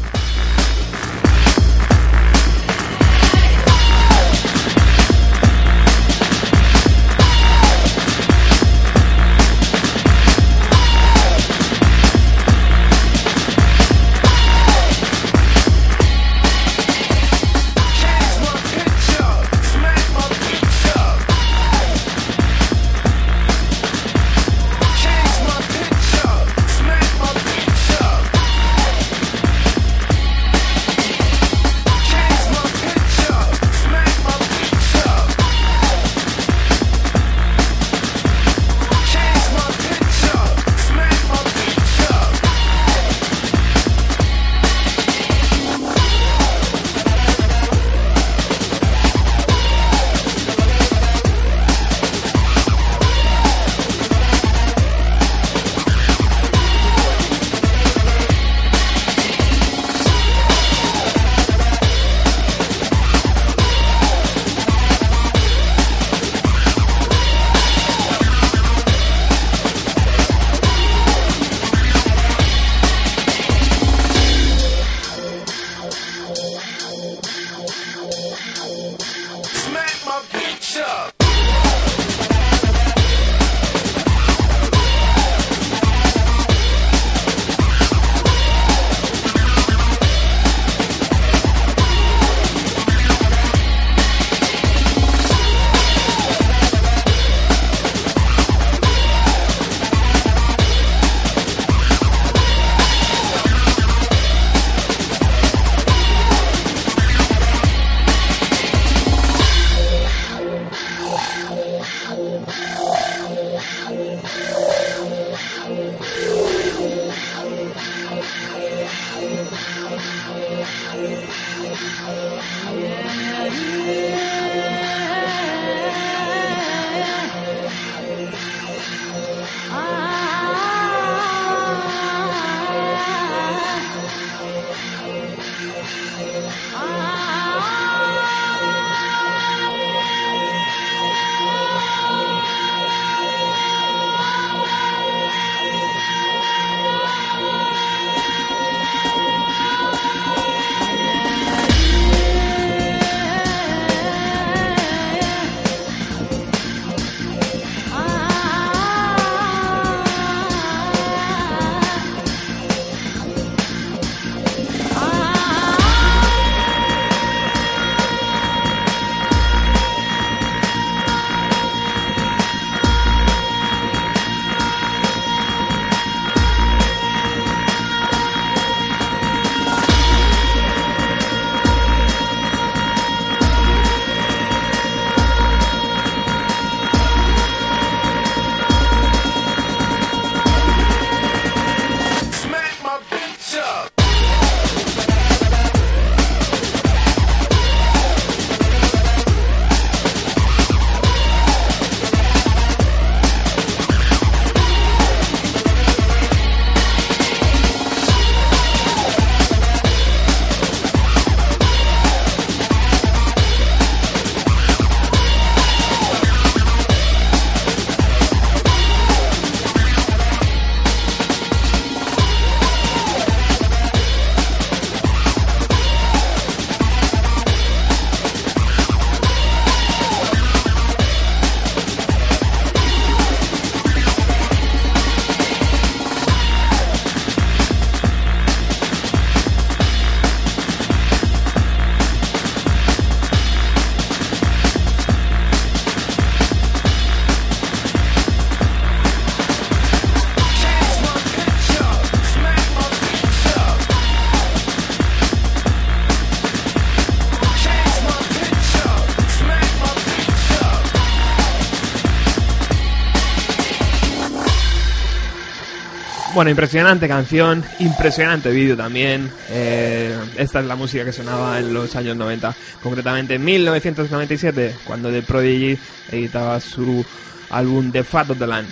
Bueno, 266.36 266.50
impresionante 266.50 267.08
canción, 267.08 267.64
impresionante 267.78 268.50
vídeo 268.50 268.76
también. 268.76 269.32
Eh, 269.48 270.14
esta 270.36 270.60
es 270.60 270.66
la 270.66 270.76
música 270.76 271.02
que 271.02 271.10
sonaba 271.10 271.58
en 271.58 271.72
los 271.72 271.96
años 271.96 272.14
90, 272.14 272.54
concretamente 272.82 273.36
en 273.36 273.44
1997, 273.46 274.74
cuando 274.84 275.10
The 275.10 275.22
Prodigy 275.22 275.78
editaba 276.12 276.60
su 276.60 277.02
álbum 277.48 277.90
The 277.90 278.04
Fat 278.04 278.28
of 278.28 278.38
the 278.38 278.46
Land. 278.46 278.68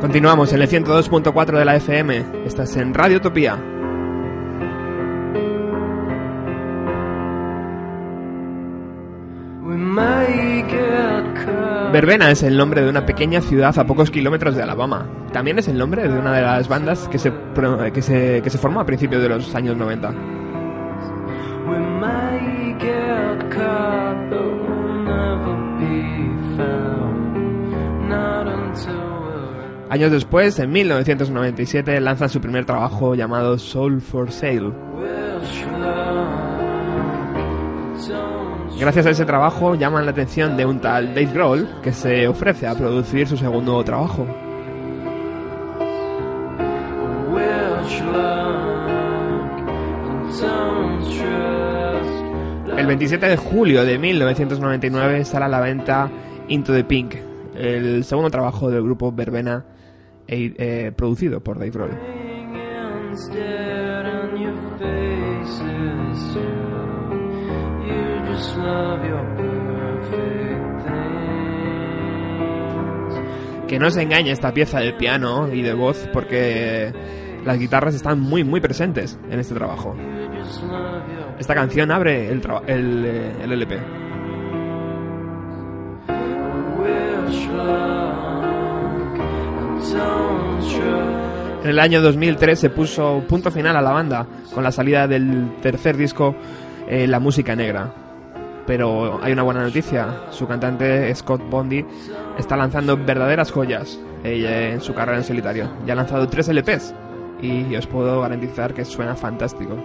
Continuamos 0.00 0.52
en 0.52 0.62
el 0.62 0.68
102.4 0.68 1.58
de 1.58 1.64
la 1.64 1.74
FM. 1.74 2.24
Estás 2.46 2.76
en 2.76 2.94
Radio 2.94 3.16
Utopía. 3.16 3.73
Verbena 11.94 12.28
es 12.28 12.42
el 12.42 12.56
nombre 12.56 12.82
de 12.82 12.88
una 12.88 13.06
pequeña 13.06 13.40
ciudad 13.40 13.78
a 13.78 13.86
pocos 13.86 14.10
kilómetros 14.10 14.56
de 14.56 14.64
Alabama. 14.64 15.06
También 15.32 15.60
es 15.60 15.68
el 15.68 15.78
nombre 15.78 16.08
de 16.08 16.18
una 16.18 16.32
de 16.32 16.42
las 16.42 16.66
bandas 16.66 17.06
que 17.06 17.20
se, 17.20 17.32
que 17.92 18.02
se, 18.02 18.42
que 18.42 18.50
se 18.50 18.58
formó 18.58 18.80
a 18.80 18.84
principios 18.84 19.22
de 19.22 19.28
los 19.28 19.54
años 19.54 19.76
90. 19.76 20.08
We 21.68 21.78
may 21.78 22.74
get 22.80 23.48
caught, 23.48 24.28
but 24.28 24.40
we'll 24.40 25.04
never 25.04 25.54
be 25.78 26.56
found. 26.56 28.08
Not 28.08 28.48
until 28.48 28.92
we're 28.92 29.86
Años 29.90 30.10
después, 30.10 30.58
en 30.58 30.72
1997, 30.72 32.00
lanzan 32.00 32.28
su 32.28 32.40
primer 32.40 32.64
trabajo 32.64 33.14
llamado 33.14 33.56
Soul 33.56 34.00
for 34.00 34.32
Sale. 34.32 34.72
Gracias 38.78 39.06
a 39.06 39.10
ese 39.10 39.24
trabajo 39.24 39.74
llaman 39.76 40.04
la 40.04 40.10
atención 40.10 40.56
de 40.56 40.66
un 40.66 40.80
tal 40.80 41.08
Dave 41.14 41.32
Grohl 41.32 41.68
que 41.82 41.92
se 41.92 42.26
ofrece 42.26 42.66
a 42.66 42.74
producir 42.74 43.26
su 43.26 43.36
segundo 43.36 43.82
trabajo. 43.84 44.26
El 52.76 52.86
27 52.86 53.26
de 53.26 53.36
julio 53.36 53.84
de 53.84 53.98
1999 53.98 55.24
sale 55.24 55.44
a 55.44 55.48
la 55.48 55.60
venta 55.60 56.10
Into 56.48 56.72
the 56.72 56.84
Pink, 56.84 57.14
el 57.54 58.04
segundo 58.04 58.28
trabajo 58.30 58.70
del 58.70 58.82
grupo 58.82 59.12
Verbena 59.12 59.64
e- 60.26 60.54
eh, 60.58 60.92
producido 60.94 61.40
por 61.40 61.58
Dave 61.58 61.70
Grohl. 61.70 61.98
Que 73.68 73.78
no 73.78 73.90
se 73.90 74.02
engañe 74.02 74.30
esta 74.30 74.52
pieza 74.52 74.80
de 74.80 74.92
piano 74.92 75.52
y 75.52 75.62
de 75.62 75.74
voz 75.74 76.08
porque 76.12 76.92
las 77.44 77.58
guitarras 77.58 77.94
están 77.94 78.20
muy 78.20 78.44
muy 78.44 78.60
presentes 78.60 79.18
en 79.30 79.40
este 79.40 79.54
trabajo. 79.54 79.96
Esta 81.38 81.54
canción 81.54 81.90
abre 81.90 82.30
el, 82.30 82.40
eh, 82.68 83.32
LP. 83.42 83.80
trust. 89.94 90.34
En 91.64 91.70
el 91.70 91.78
año 91.78 92.02
2003 92.02 92.58
se 92.58 92.68
puso 92.68 93.24
punto 93.26 93.50
final 93.50 93.74
a 93.74 93.80
la 93.80 93.90
banda 93.90 94.26
con 94.54 94.62
la 94.62 94.70
salida 94.70 95.08
del 95.08 95.56
tercer 95.62 95.96
disco 95.96 96.34
eh, 96.86 97.06
La 97.06 97.20
Música 97.20 97.56
Negra. 97.56 98.03
Pero 98.66 99.22
hay 99.22 99.32
una 99.32 99.42
buena 99.42 99.62
noticia, 99.62 100.22
su 100.30 100.46
cantante 100.46 101.14
Scott 101.14 101.42
Bondi 101.50 101.84
está 102.38 102.56
lanzando 102.56 102.96
verdaderas 102.96 103.52
joyas 103.52 104.00
en 104.24 104.80
su 104.80 104.94
carrera 104.94 105.18
en 105.18 105.24
solitario. 105.24 105.70
Ya 105.86 105.92
ha 105.92 105.96
lanzado 105.96 106.28
tres 106.28 106.48
LPs 106.48 106.94
y 107.42 107.76
os 107.76 107.86
puedo 107.86 108.22
garantizar 108.22 108.72
que 108.72 108.84
suena 108.84 109.14
fantástico. 109.14 109.76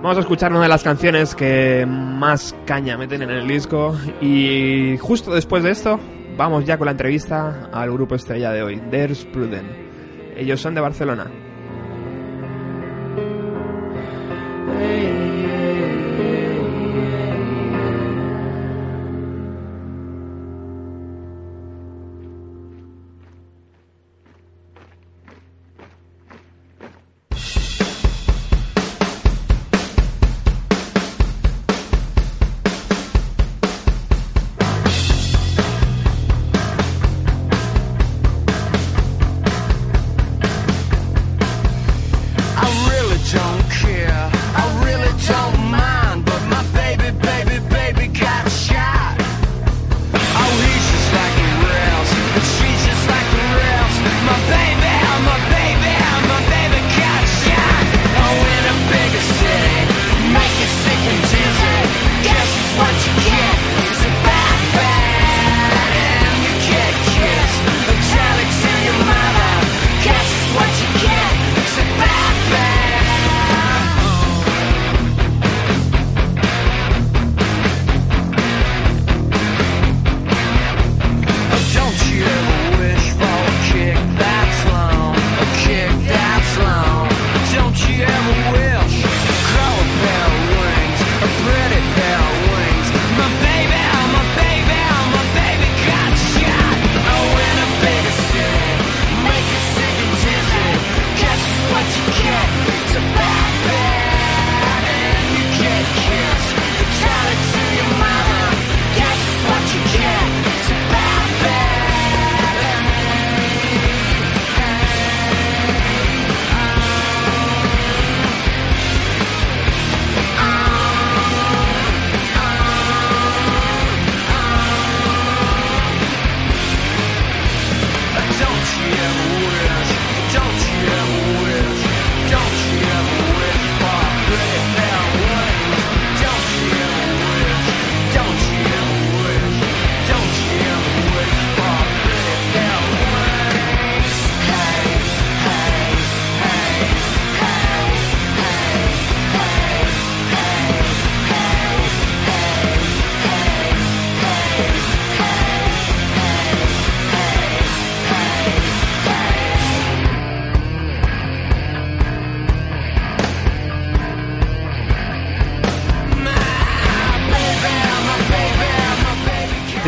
Vamos 0.00 0.16
a 0.16 0.20
escuchar 0.20 0.52
una 0.52 0.62
de 0.62 0.68
las 0.68 0.84
canciones 0.84 1.34
que 1.34 1.84
más 1.84 2.54
caña 2.64 2.96
meten 2.96 3.22
en 3.22 3.30
el 3.30 3.48
disco 3.48 3.98
y 4.20 4.96
justo 4.98 5.34
después 5.34 5.64
de 5.64 5.72
esto 5.72 5.98
vamos 6.36 6.64
ya 6.64 6.78
con 6.78 6.84
la 6.84 6.92
entrevista 6.92 7.68
al 7.72 7.90
grupo 7.90 8.14
estrella 8.14 8.52
de 8.52 8.62
hoy, 8.62 8.80
There's 8.92 9.24
Pruden. 9.24 9.66
Ellos 10.36 10.60
son 10.60 10.76
de 10.76 10.80
Barcelona. 10.80 11.28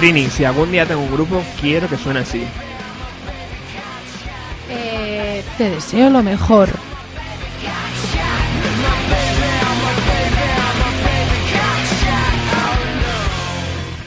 Trini, 0.01 0.31
si 0.31 0.47
algún 0.47 0.73
día 0.73 0.87
tengo 0.87 1.03
un 1.03 1.13
grupo, 1.13 1.43
quiero 1.61 1.87
que 1.87 1.99
suene 1.99 2.21
así. 2.21 2.43
Eh, 4.71 5.45
te 5.59 5.69
deseo 5.69 6.09
lo 6.09 6.23
mejor. 6.23 6.71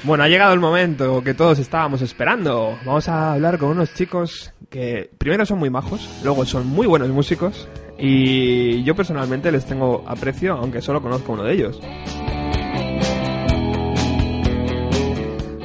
Bueno, 0.02 0.24
ha 0.24 0.28
llegado 0.28 0.54
el 0.56 0.60
momento 0.60 1.24
que 1.24 1.36
todos 1.36 1.60
estábamos 1.60 2.02
esperando. 2.02 2.76
Vamos 2.86 3.08
a 3.08 3.34
hablar 3.34 3.60
con 3.60 3.70
unos 3.70 3.94
chicos 3.94 4.52
que 4.72 5.12
primero 5.20 5.46
son 5.46 5.60
muy 5.60 5.70
majos, 5.70 6.10
luego 6.24 6.44
son 6.48 6.66
muy 6.66 6.88
buenos 6.88 7.10
músicos 7.10 7.68
y 8.00 8.84
yo 8.84 8.96
personalmente 8.96 9.52
les 9.52 9.66
tengo 9.66 10.04
aprecio, 10.08 10.54
aunque 10.54 10.82
solo 10.82 11.04
conozco 11.04 11.34
uno 11.34 11.44
de 11.44 11.54
ellos. 11.54 11.80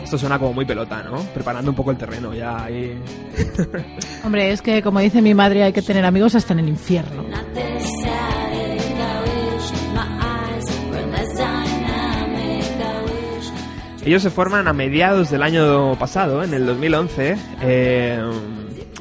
Esto 0.08 0.16
suena 0.16 0.38
como 0.38 0.54
muy 0.54 0.64
pelota, 0.64 1.02
¿no? 1.02 1.18
Preparando 1.34 1.70
un 1.70 1.76
poco 1.76 1.90
el 1.90 1.98
terreno 1.98 2.32
ya 2.32 2.64
ahí. 2.64 2.98
Hombre, 4.24 4.52
es 4.52 4.62
que 4.62 4.80
como 4.82 5.00
dice 5.00 5.20
mi 5.20 5.34
madre, 5.34 5.64
hay 5.64 5.74
que 5.74 5.82
tener 5.82 6.02
amigos 6.06 6.34
hasta 6.34 6.54
en 6.54 6.60
el 6.60 6.68
infierno. 6.70 7.26
Ellos 14.02 14.22
se 14.22 14.30
forman 14.30 14.66
a 14.66 14.72
mediados 14.72 15.28
del 15.28 15.42
año 15.42 15.94
pasado, 15.98 16.42
en 16.42 16.54
el 16.54 16.64
2011. 16.64 17.36
eh, 17.60 18.30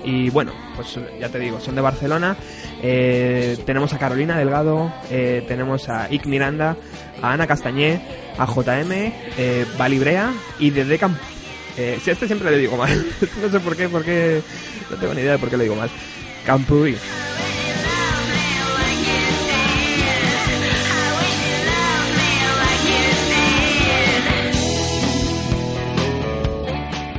y 0.03 0.29
bueno, 0.29 0.51
pues 0.75 0.97
ya 1.19 1.27
te 1.29 1.39
digo, 1.39 1.59
son 1.59 1.75
de 1.75 1.81
Barcelona. 1.81 2.37
Eh, 2.81 3.57
tenemos 3.65 3.93
a 3.93 3.97
Carolina 3.97 4.37
Delgado, 4.37 4.91
eh, 5.09 5.43
tenemos 5.47 5.89
a 5.89 6.07
Ick 6.09 6.25
Miranda, 6.27 6.77
a 7.21 7.33
Ana 7.33 7.45
Castañé, 7.45 8.01
a 8.37 8.45
JM, 8.45 8.91
eh, 9.37 9.65
Valibrea 9.77 10.31
y 10.59 10.69
de 10.69 10.85
Decan. 10.85 11.17
Eh, 11.77 11.99
si 12.01 12.09
a 12.09 12.13
este 12.13 12.27
siempre 12.27 12.51
le 12.51 12.57
digo 12.57 12.77
mal. 12.77 13.05
no 13.41 13.49
sé 13.49 13.59
por 13.59 13.75
qué, 13.75 13.89
porque 13.89 14.41
no 14.89 14.97
tengo 14.97 15.13
ni 15.13 15.21
idea 15.21 15.33
de 15.33 15.37
por 15.39 15.49
qué 15.49 15.57
le 15.57 15.63
digo 15.63 15.75
mal. 15.75 15.89
Campuri. 16.45 16.97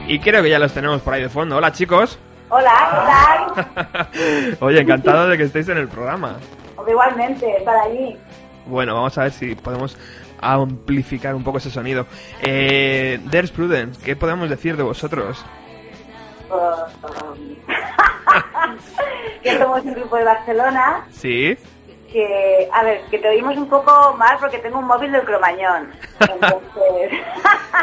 Y 0.08 0.18
creo 0.20 0.42
que 0.42 0.48
ya 0.48 0.58
los 0.58 0.72
tenemos 0.72 1.02
por 1.02 1.12
ahí 1.12 1.22
de 1.22 1.28
fondo. 1.28 1.56
Hola 1.56 1.70
chicos. 1.70 2.18
Hola, 2.48 3.52
¿qué 3.54 3.84
tal? 3.84 4.56
Oye, 4.60 4.80
encantado 4.80 5.28
de 5.28 5.36
que 5.36 5.44
estéis 5.44 5.68
en 5.68 5.76
el 5.76 5.88
programa. 5.88 6.38
Igualmente, 6.88 7.46
para 7.62 7.82
allí. 7.82 8.16
Bueno, 8.64 8.94
vamos 8.94 9.18
a 9.18 9.24
ver 9.24 9.32
si 9.32 9.54
podemos 9.54 9.98
amplificar 10.40 11.34
un 11.34 11.44
poco 11.44 11.58
ese 11.58 11.70
sonido. 11.70 12.06
Eh, 12.42 13.20
There's 13.30 13.50
Prudence, 13.50 14.00
¿qué 14.04 14.16
podemos 14.16 14.48
decir 14.48 14.76
de 14.76 14.82
vosotros? 14.82 15.44
que 19.42 19.58
somos 19.58 19.84
un 19.84 19.94
grupo 19.94 20.16
de 20.16 20.24
Barcelona 20.24 21.04
¿Sí? 21.10 21.56
que, 22.10 22.68
a 22.72 22.82
ver, 22.82 23.02
que 23.10 23.18
te 23.18 23.28
oímos 23.28 23.56
un 23.56 23.68
poco 23.68 24.14
mal 24.16 24.38
porque 24.40 24.58
tengo 24.58 24.78
un 24.78 24.86
móvil 24.86 25.12
del 25.12 25.22
cromañón. 25.22 25.90
Entonces... 26.20 27.12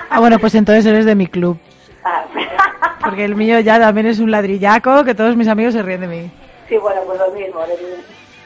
Ah, 0.10 0.20
bueno, 0.20 0.40
pues 0.40 0.56
entonces 0.56 0.86
eres 0.86 1.06
de 1.06 1.16
mi 1.16 1.28
club. 1.28 1.58
ah, 2.04 2.24
Porque 3.02 3.26
el 3.26 3.36
mío 3.36 3.60
ya 3.60 3.80
también 3.80 4.08
es 4.08 4.20
un 4.20 4.32
ladrillaco 4.32 5.04
que 5.04 5.14
todos 5.14 5.36
mis 5.36 5.48
amigos 5.48 5.74
se 5.74 5.82
ríen 5.82 6.02
de 6.02 6.08
mí. 6.08 6.32
sí, 6.70 6.78
bueno, 6.78 7.02
pues 7.06 7.20
lo 7.20 7.32
mismo. 7.32 7.60
lo 7.60 7.68
mismo. 7.68 8.04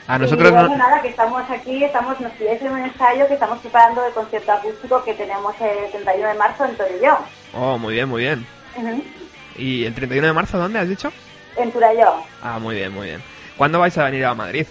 A 0.10 0.18
nosotros 0.18 0.50
y 0.50 0.52
bueno, 0.52 0.70
no... 0.70 0.78
nada, 0.78 1.04
que 1.04 1.10
estamos 1.10 1.48
aquí, 1.52 1.84
estamos, 1.84 2.20
nos 2.20 2.32
pilláis 2.32 2.60
en 2.64 2.72
un 2.72 2.80
ensayo 2.80 3.28
que 3.28 3.36
estamos 3.36 3.60
preparando 3.60 4.04
el 4.04 4.12
concierto 4.12 4.52
acústico 4.52 5.04
que 5.04 5.14
tenemos 5.14 5.54
el 5.62 5.92
31 5.92 6.30
de 6.30 6.34
marzo 6.34 6.66
en 6.66 6.76
Torelló. 6.76 7.18
Oh, 7.54 7.78
muy 7.78 7.94
bien, 7.94 8.10
muy 8.10 8.24
bien. 8.24 8.48
Ujú. 8.76 9.04
¿Y 9.56 9.86
el 9.86 9.94
31 9.94 10.26
de 10.26 10.34
marzo 10.34 10.58
dónde 10.58 10.80
has 10.80 10.90
dicho? 10.90 11.12
En 11.58 11.72
Turalló. 11.72 12.24
Ah, 12.42 12.58
muy 12.58 12.78
bien, 12.78 12.92
muy 12.92 13.06
bien. 13.06 13.22
¿Cuándo 13.56 13.80
vais 13.80 13.96
a 14.00 14.06
venir 14.06 14.26
a 14.26 14.34
Madrid? 14.34 14.66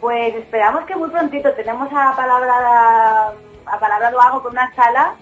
Pues 0.00 0.34
esperamos 0.34 0.86
que 0.86 0.96
muy 0.96 1.10
prontito 1.10 1.52
tenemos 1.52 1.92
a 1.92 2.16
palabra 2.16 3.32
a 3.66 3.78
palabra 3.78 4.10
lo 4.10 4.22
hago 4.22 4.42
con 4.42 4.52
una 4.52 4.74
sala, 4.74 5.12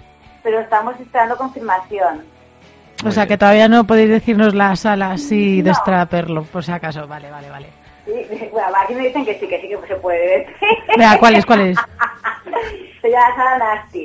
pero 0.44 0.60
estamos 0.60 1.00
esperando 1.00 1.36
confirmación. 1.36 2.22
O 3.04 3.10
sea, 3.10 3.26
que 3.26 3.36
todavía 3.36 3.66
no 3.66 3.88
podéis 3.88 4.08
decirnos 4.08 4.54
la 4.54 4.76
sala 4.76 5.10
así 5.10 5.62
de 5.62 5.70
extraperlo, 5.70 6.44
por 6.44 6.62
si 6.62 6.70
acaso. 6.70 7.08
Vale, 7.08 7.28
vale, 7.28 7.50
vale. 7.50 7.85
Sí, 8.06 8.48
bueno, 8.52 8.68
aquí 8.82 8.94
me 8.94 9.06
dicen 9.08 9.24
que 9.24 9.38
sí, 9.38 9.46
que 9.46 9.60
sí 9.60 9.68
que 9.68 9.78
se 9.86 9.96
puede 9.96 10.38
decir. 10.38 10.56
Vea, 10.98 11.18
¿cuál 11.18 11.34
es, 11.36 11.44
cuál 11.44 11.60
es? 11.60 11.78
Se 13.02 13.10
llama 13.10 13.36
Sala 13.36 13.58
Nasty. 13.58 14.04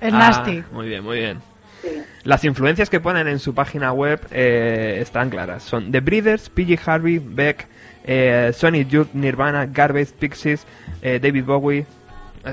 Es 0.00 0.12
Ah, 0.14 0.18
Nasty. 0.18 0.64
Muy 0.72 0.88
bien, 0.88 1.04
muy 1.04 1.18
bien. 1.18 1.38
Sí. 1.82 2.02
Las 2.24 2.44
influencias 2.44 2.88
que 2.90 3.00
ponen 3.00 3.28
en 3.28 3.38
su 3.38 3.54
página 3.54 3.92
web 3.92 4.20
eh, 4.30 4.98
están 5.00 5.30
claras. 5.30 5.62
Son 5.62 5.90
The 5.92 6.00
Breeders, 6.00 6.48
PG 6.48 6.78
Harvey, 6.86 7.18
Beck, 7.22 7.66
eh, 8.04 8.50
Sonic 8.54 8.88
Youth, 8.88 9.08
Nirvana, 9.12 9.66
Garbage, 9.66 10.12
Pixies, 10.18 10.66
eh, 11.02 11.18
David 11.22 11.44
Bowie. 11.44 11.86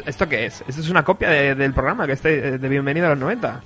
¿Esto 0.05 0.27
qué 0.27 0.45
es? 0.45 0.63
¿Esto 0.67 0.81
es 0.81 0.89
una 0.89 1.03
copia 1.03 1.29
de- 1.29 1.55
del 1.55 1.73
programa 1.73 2.05
que 2.05 2.13
esté 2.13 2.57
de 2.57 2.69
Bienvenido 2.69 3.07
a 3.07 3.11
los 3.11 3.19
90? 3.19 3.61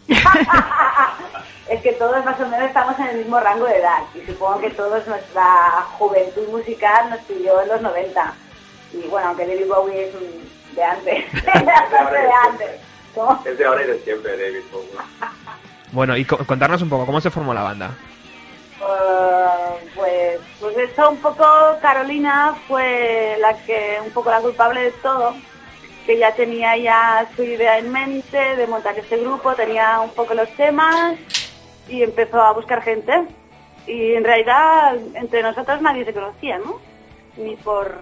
Es 1.72 1.82
que 1.82 1.94
todos 1.94 2.24
más 2.26 2.38
o 2.40 2.46
menos 2.48 2.68
estamos 2.68 3.00
en 3.00 3.08
el 3.08 3.18
mismo 3.20 3.40
rango 3.40 3.66
de 3.66 3.78
edad 3.78 4.00
y 4.14 4.26
supongo 4.30 4.60
que 4.60 4.70
todos 4.72 5.08
nuestra 5.08 5.86
juventud 5.98 6.48
musical 6.50 7.10
nos 7.10 7.20
pilló 7.22 7.62
en 7.62 7.70
los 7.70 7.82
90. 7.82 8.34
Y 8.94 9.08
bueno, 9.08 9.30
aunque 9.30 9.48
David 9.48 9.68
Bowie 9.68 10.10
es 10.10 10.16
un- 10.16 10.76
de 10.76 10.84
antes, 10.84 11.32
de 11.44 12.32
antes. 12.50 12.82
¿Cómo? 13.16 13.42
Es 13.46 13.58
de 13.58 13.66
ahora 13.66 13.84
y 13.84 13.88
de 13.88 14.00
siempre, 14.00 14.32
David 14.38 14.64
Bowie. 14.72 14.90
Bueno, 15.94 16.16
y 16.16 16.24
co- 16.24 16.38
contarnos 16.46 16.82
un 16.82 16.90
poco, 16.90 17.06
¿cómo 17.06 17.20
se 17.20 17.30
formó 17.30 17.54
la 17.54 17.64
banda? 17.64 17.92
Eh, 18.80 19.90
pues, 19.96 20.40
pues 20.60 20.78
eso 20.78 21.10
un 21.10 21.18
poco 21.18 21.46
Carolina 21.82 22.56
fue 22.68 23.36
la 23.42 23.54
que 23.66 23.98
un 24.04 24.12
poco 24.12 24.30
la 24.32 24.40
culpable 24.40 24.84
de 24.84 24.92
todo 25.04 25.36
que 26.06 26.18
ya 26.18 26.34
tenía 26.34 26.76
ya 26.78 27.28
su 27.36 27.44
idea 27.44 27.78
en 27.78 27.92
mente 27.92 28.38
de 28.56 28.68
montar 28.68 28.98
este 28.98 29.18
grupo 29.18 29.54
tenía 29.54 30.00
un 30.00 30.10
poco 30.12 30.34
los 30.34 30.50
temas 30.56 31.16
y 31.88 32.04
empezó 32.04 32.41
a 32.41 32.54
buscar 32.54 32.82
gente 32.82 33.26
y 33.88 34.13
en 34.13 34.24
realidad 34.24 34.96
entre 35.15 35.41
nosotros 35.41 35.82
nadie 35.82 36.06
se 36.06 36.13
conocía 36.13 36.58
no 36.60 36.80
ni 37.38 37.56
por 37.56 37.96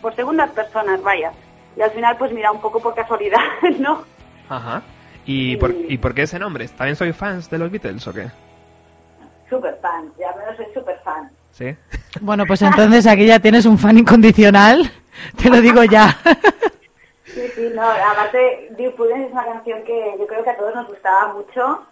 por 0.00 0.14
segundas 0.14 0.50
personas 0.50 1.02
vaya 1.02 1.32
y 1.76 1.80
al 1.82 1.90
final 1.90 2.16
pues 2.16 2.32
mira 2.32 2.52
un 2.52 2.60
poco 2.60 2.80
por 2.80 2.94
casualidad 2.94 3.38
no 3.78 4.04
Ajá. 4.48 4.82
¿Y 5.26 5.56
por, 5.58 5.74
¿Y 5.74 5.98
por 5.98 6.14
qué 6.14 6.22
ese 6.22 6.38
nombre? 6.38 6.66
¿También 6.68 6.96
soy 6.96 7.12
fans 7.12 7.50
de 7.50 7.58
los 7.58 7.70
Beatles 7.70 8.06
o 8.06 8.12
qué? 8.14 8.28
super 9.48 9.74
fan 9.80 10.10
ya 10.18 10.34
menos 10.36 10.56
soy 10.56 10.66
super 10.74 10.98
fan 11.04 11.30
¿Sí? 11.52 11.76
Bueno, 12.20 12.44
pues 12.46 12.62
entonces 12.62 13.06
aquí 13.06 13.26
ya 13.26 13.38
tienes 13.38 13.66
un 13.66 13.78
fan 13.78 13.98
incondicional. 13.98 14.90
Te 15.40 15.50
lo 15.50 15.60
digo 15.60 15.82
ya. 15.84 16.16
Sí, 17.26 17.42
sí, 17.54 17.70
no, 17.74 17.82
aparte 17.82 18.68
Dear 18.76 18.92
Prudence 18.94 19.26
es 19.26 19.32
una 19.32 19.44
canción 19.44 19.82
que 19.84 20.14
yo 20.18 20.26
creo 20.26 20.42
que 20.42 20.50
a 20.50 20.56
todos 20.56 20.74
nos 20.74 20.88
gustaba 20.88 21.34
mucho 21.34 21.84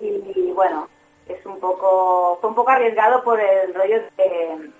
y, 0.00 0.52
bueno, 0.52 0.88
es 1.28 1.44
un 1.46 1.58
poco, 1.60 2.38
fue 2.40 2.50
un 2.50 2.56
poco 2.56 2.70
arriesgado 2.70 3.22
por 3.22 3.38
el 3.40 3.74
rollo 3.74 4.00
de, 4.16 4.70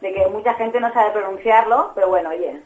de 0.00 0.12
que 0.14 0.26
mucha 0.28 0.54
gente 0.54 0.80
no 0.80 0.92
sabe 0.92 1.10
pronunciarlo, 1.12 1.92
pero 1.94 2.08
bueno, 2.08 2.30
oye, 2.30 2.60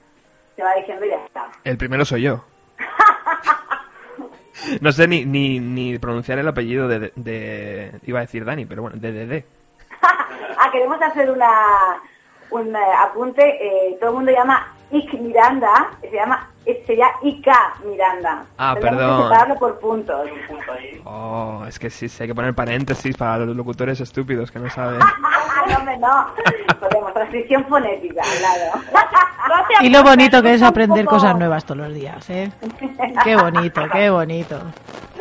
se 0.57 0.63
va 0.63 0.75
diciendo 0.75 1.05
y 1.05 1.11
ya 1.11 1.25
está. 1.25 1.47
El 1.65 1.77
primero 1.77 2.05
soy 2.05 2.23
yo. 2.23 2.45
No 4.81 4.91
sé 4.91 5.07
ni, 5.07 5.25
ni, 5.25 5.61
ni 5.61 5.99
pronunciar 5.99 6.39
el 6.39 6.49
apellido 6.49 6.89
de, 6.89 7.13
de- 7.15 7.93
Iba 8.05 8.19
a 8.21 8.23
decir 8.23 8.45
Dani, 8.45 8.65
pero 8.65 8.83
bueno, 8.83 8.97
de 8.99 9.13
DD. 9.13 9.45
ah, 10.03 10.71
queremos 10.73 11.01
hacer 11.01 11.31
una, 11.31 11.51
un 12.51 12.75
eh, 12.75 12.79
apunte, 12.99 13.43
eh, 13.45 13.97
todo 14.01 14.11
el 14.11 14.17
mundo 14.17 14.33
llama 14.33 14.75
Ick 14.93 15.13
Miranda, 15.15 15.89
se 16.01 16.11
llama, 16.13 16.49
sería 16.87 17.09
Ika 17.23 17.75
Miranda. 17.85 18.45
Ah, 18.57 18.75
Tendremos 18.75 18.99
perdón. 19.01 19.17
que 19.19 19.23
separarlo 19.25 19.55
por 19.59 19.81
puntos. 19.81 20.29
Oh, 21.05 21.65
es 21.69 21.79
que 21.79 21.91
sí, 21.91 22.09
sí, 22.09 22.23
hay 22.23 22.29
que 22.29 22.35
poner 22.35 22.55
paréntesis 22.55 23.17
para 23.17 23.39
los 23.45 23.57
locutores 23.57 24.01
estúpidos 24.01 24.51
que 24.51 24.59
no 24.59 24.71
saben. 24.71 25.01
Ah, 25.03 25.15
no, 25.85 25.97
no. 25.99 26.79
Podemos, 26.81 27.13
transcripción 27.15 27.65
fonética, 27.67 28.23
claro. 28.39 28.85
Y 29.81 29.91
lo 29.91 30.03
bonito 30.03 30.43
que 30.43 30.55
es 30.55 30.63
aprender 30.63 31.05
cosas 31.05 31.37
nuevas 31.37 31.65
todos 31.65 31.79
los 31.87 31.95
días, 31.95 32.29
¿eh? 32.31 32.51
Qué 33.25 33.37
bonito, 33.37 33.83
qué 33.93 34.11
bonito. 34.11 34.59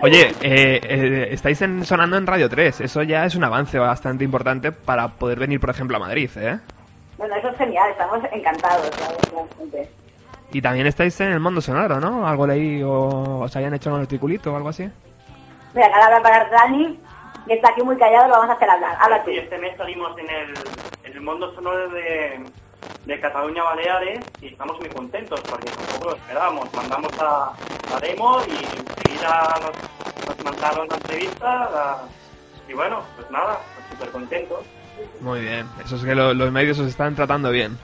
Oye, 0.02 0.30
eh, 0.42 0.80
eh, 0.84 1.28
estáis 1.32 1.62
en- 1.62 1.86
sonando 1.86 2.18
en 2.18 2.26
Radio 2.26 2.50
3. 2.50 2.82
Eso 2.82 3.04
ya 3.04 3.26
es 3.26 3.36
un 3.36 3.44
avance 3.44 3.78
bastante 3.78 4.24
importante 4.24 4.72
para 4.72 5.08
poder 5.10 5.40
venir, 5.40 5.60
por 5.60 5.70
ejemplo, 5.70 5.98
a 5.98 6.00
Madrid, 6.00 6.30
¿eh? 6.38 6.58
Bueno, 7.18 7.36
eso 7.36 7.50
es 7.50 7.58
genial, 7.58 7.90
estamos 7.92 8.20
encantados, 8.32 8.90
¿sabes? 8.98 9.90
Y 10.52 10.62
también 10.62 10.88
estáis 10.88 11.20
en 11.22 11.32
el 11.32 11.40
mundo 11.40 11.62
sonoro, 11.62 12.00
¿no? 12.00 12.28
Algo 12.28 12.46
leí 12.48 12.82
o 12.84 13.40
os 13.42 13.56
hayan 13.56 13.74
hecho 13.74 13.94
un 13.94 14.02
articulito 14.02 14.54
o 14.54 14.56
algo 14.58 14.70
así. 14.70 14.90
Mira, 15.74 15.88
ahora 15.88 16.08
va 16.10 16.16
a 16.16 16.18
hablar 16.18 16.50
Dani, 16.52 17.00
que 17.48 17.54
está 17.56 17.70
aquí 17.70 17.82
muy 17.84 17.98
callado, 17.98 18.28
lo 18.28 18.34
vamos 18.36 18.50
a 18.50 18.54
hacer 18.54 18.70
hablar. 18.70 18.98
Habla 19.00 19.24
tú. 19.24 19.32
Y 19.32 19.40
este 19.40 19.58
mes 19.58 19.76
salimos 19.78 20.18
en 20.18 20.30
el, 20.30 20.54
en 21.04 21.12
el 21.14 21.22
mundo 21.22 21.54
sonoro 21.54 21.90
de, 21.90 22.40
de 23.06 23.20
Cataluña 23.20 23.64
Baleares 23.64 24.20
y 24.42 24.48
estamos 24.48 24.80
muy 24.80 24.90
contentos 24.90 25.42
porque 25.50 25.70
tampoco 25.72 26.12
lo 26.12 26.16
esperábamos. 26.16 26.74
Mandamos 26.74 27.12
a 27.20 27.52
la 27.92 28.00
demo 28.00 28.40
y 28.48 28.52
enseguida 28.78 29.56
nos, 29.62 30.28
nos 30.28 30.44
mandaron 30.44 30.88
la 30.88 30.96
entrevista 30.96 31.48
la- 31.72 32.02
y 32.68 32.74
bueno, 32.74 33.02
pues 33.16 33.30
nada, 33.32 33.60
pues 33.76 33.88
súper 33.92 34.10
contentos. 34.12 34.60
Muy 35.22 35.42
bien. 35.42 35.68
Eso 35.84 35.96
es 35.96 36.04
que 36.04 36.16
lo- 36.16 36.34
los 36.34 36.52
medios 36.52 36.78
os 36.80 36.88
están 36.88 37.16
tratando 37.16 37.50
bien. 37.52 37.78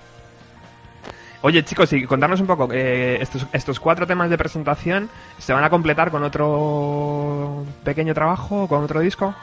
Oye, 1.43 1.63
chicos, 1.65 1.91
y 1.93 2.05
contarnos 2.05 2.39
un 2.39 2.45
poco, 2.47 2.69
eh, 2.71 3.17
estos, 3.19 3.47
estos 3.51 3.79
cuatro 3.79 4.05
temas 4.05 4.29
de 4.29 4.37
presentación 4.37 5.09
se 5.39 5.53
van 5.53 5.63
a 5.63 5.71
completar 5.71 6.11
con 6.11 6.23
otro 6.23 7.65
pequeño 7.83 8.13
trabajo, 8.13 8.67
con 8.67 8.83
otro 8.83 8.99
disco. 8.99 9.33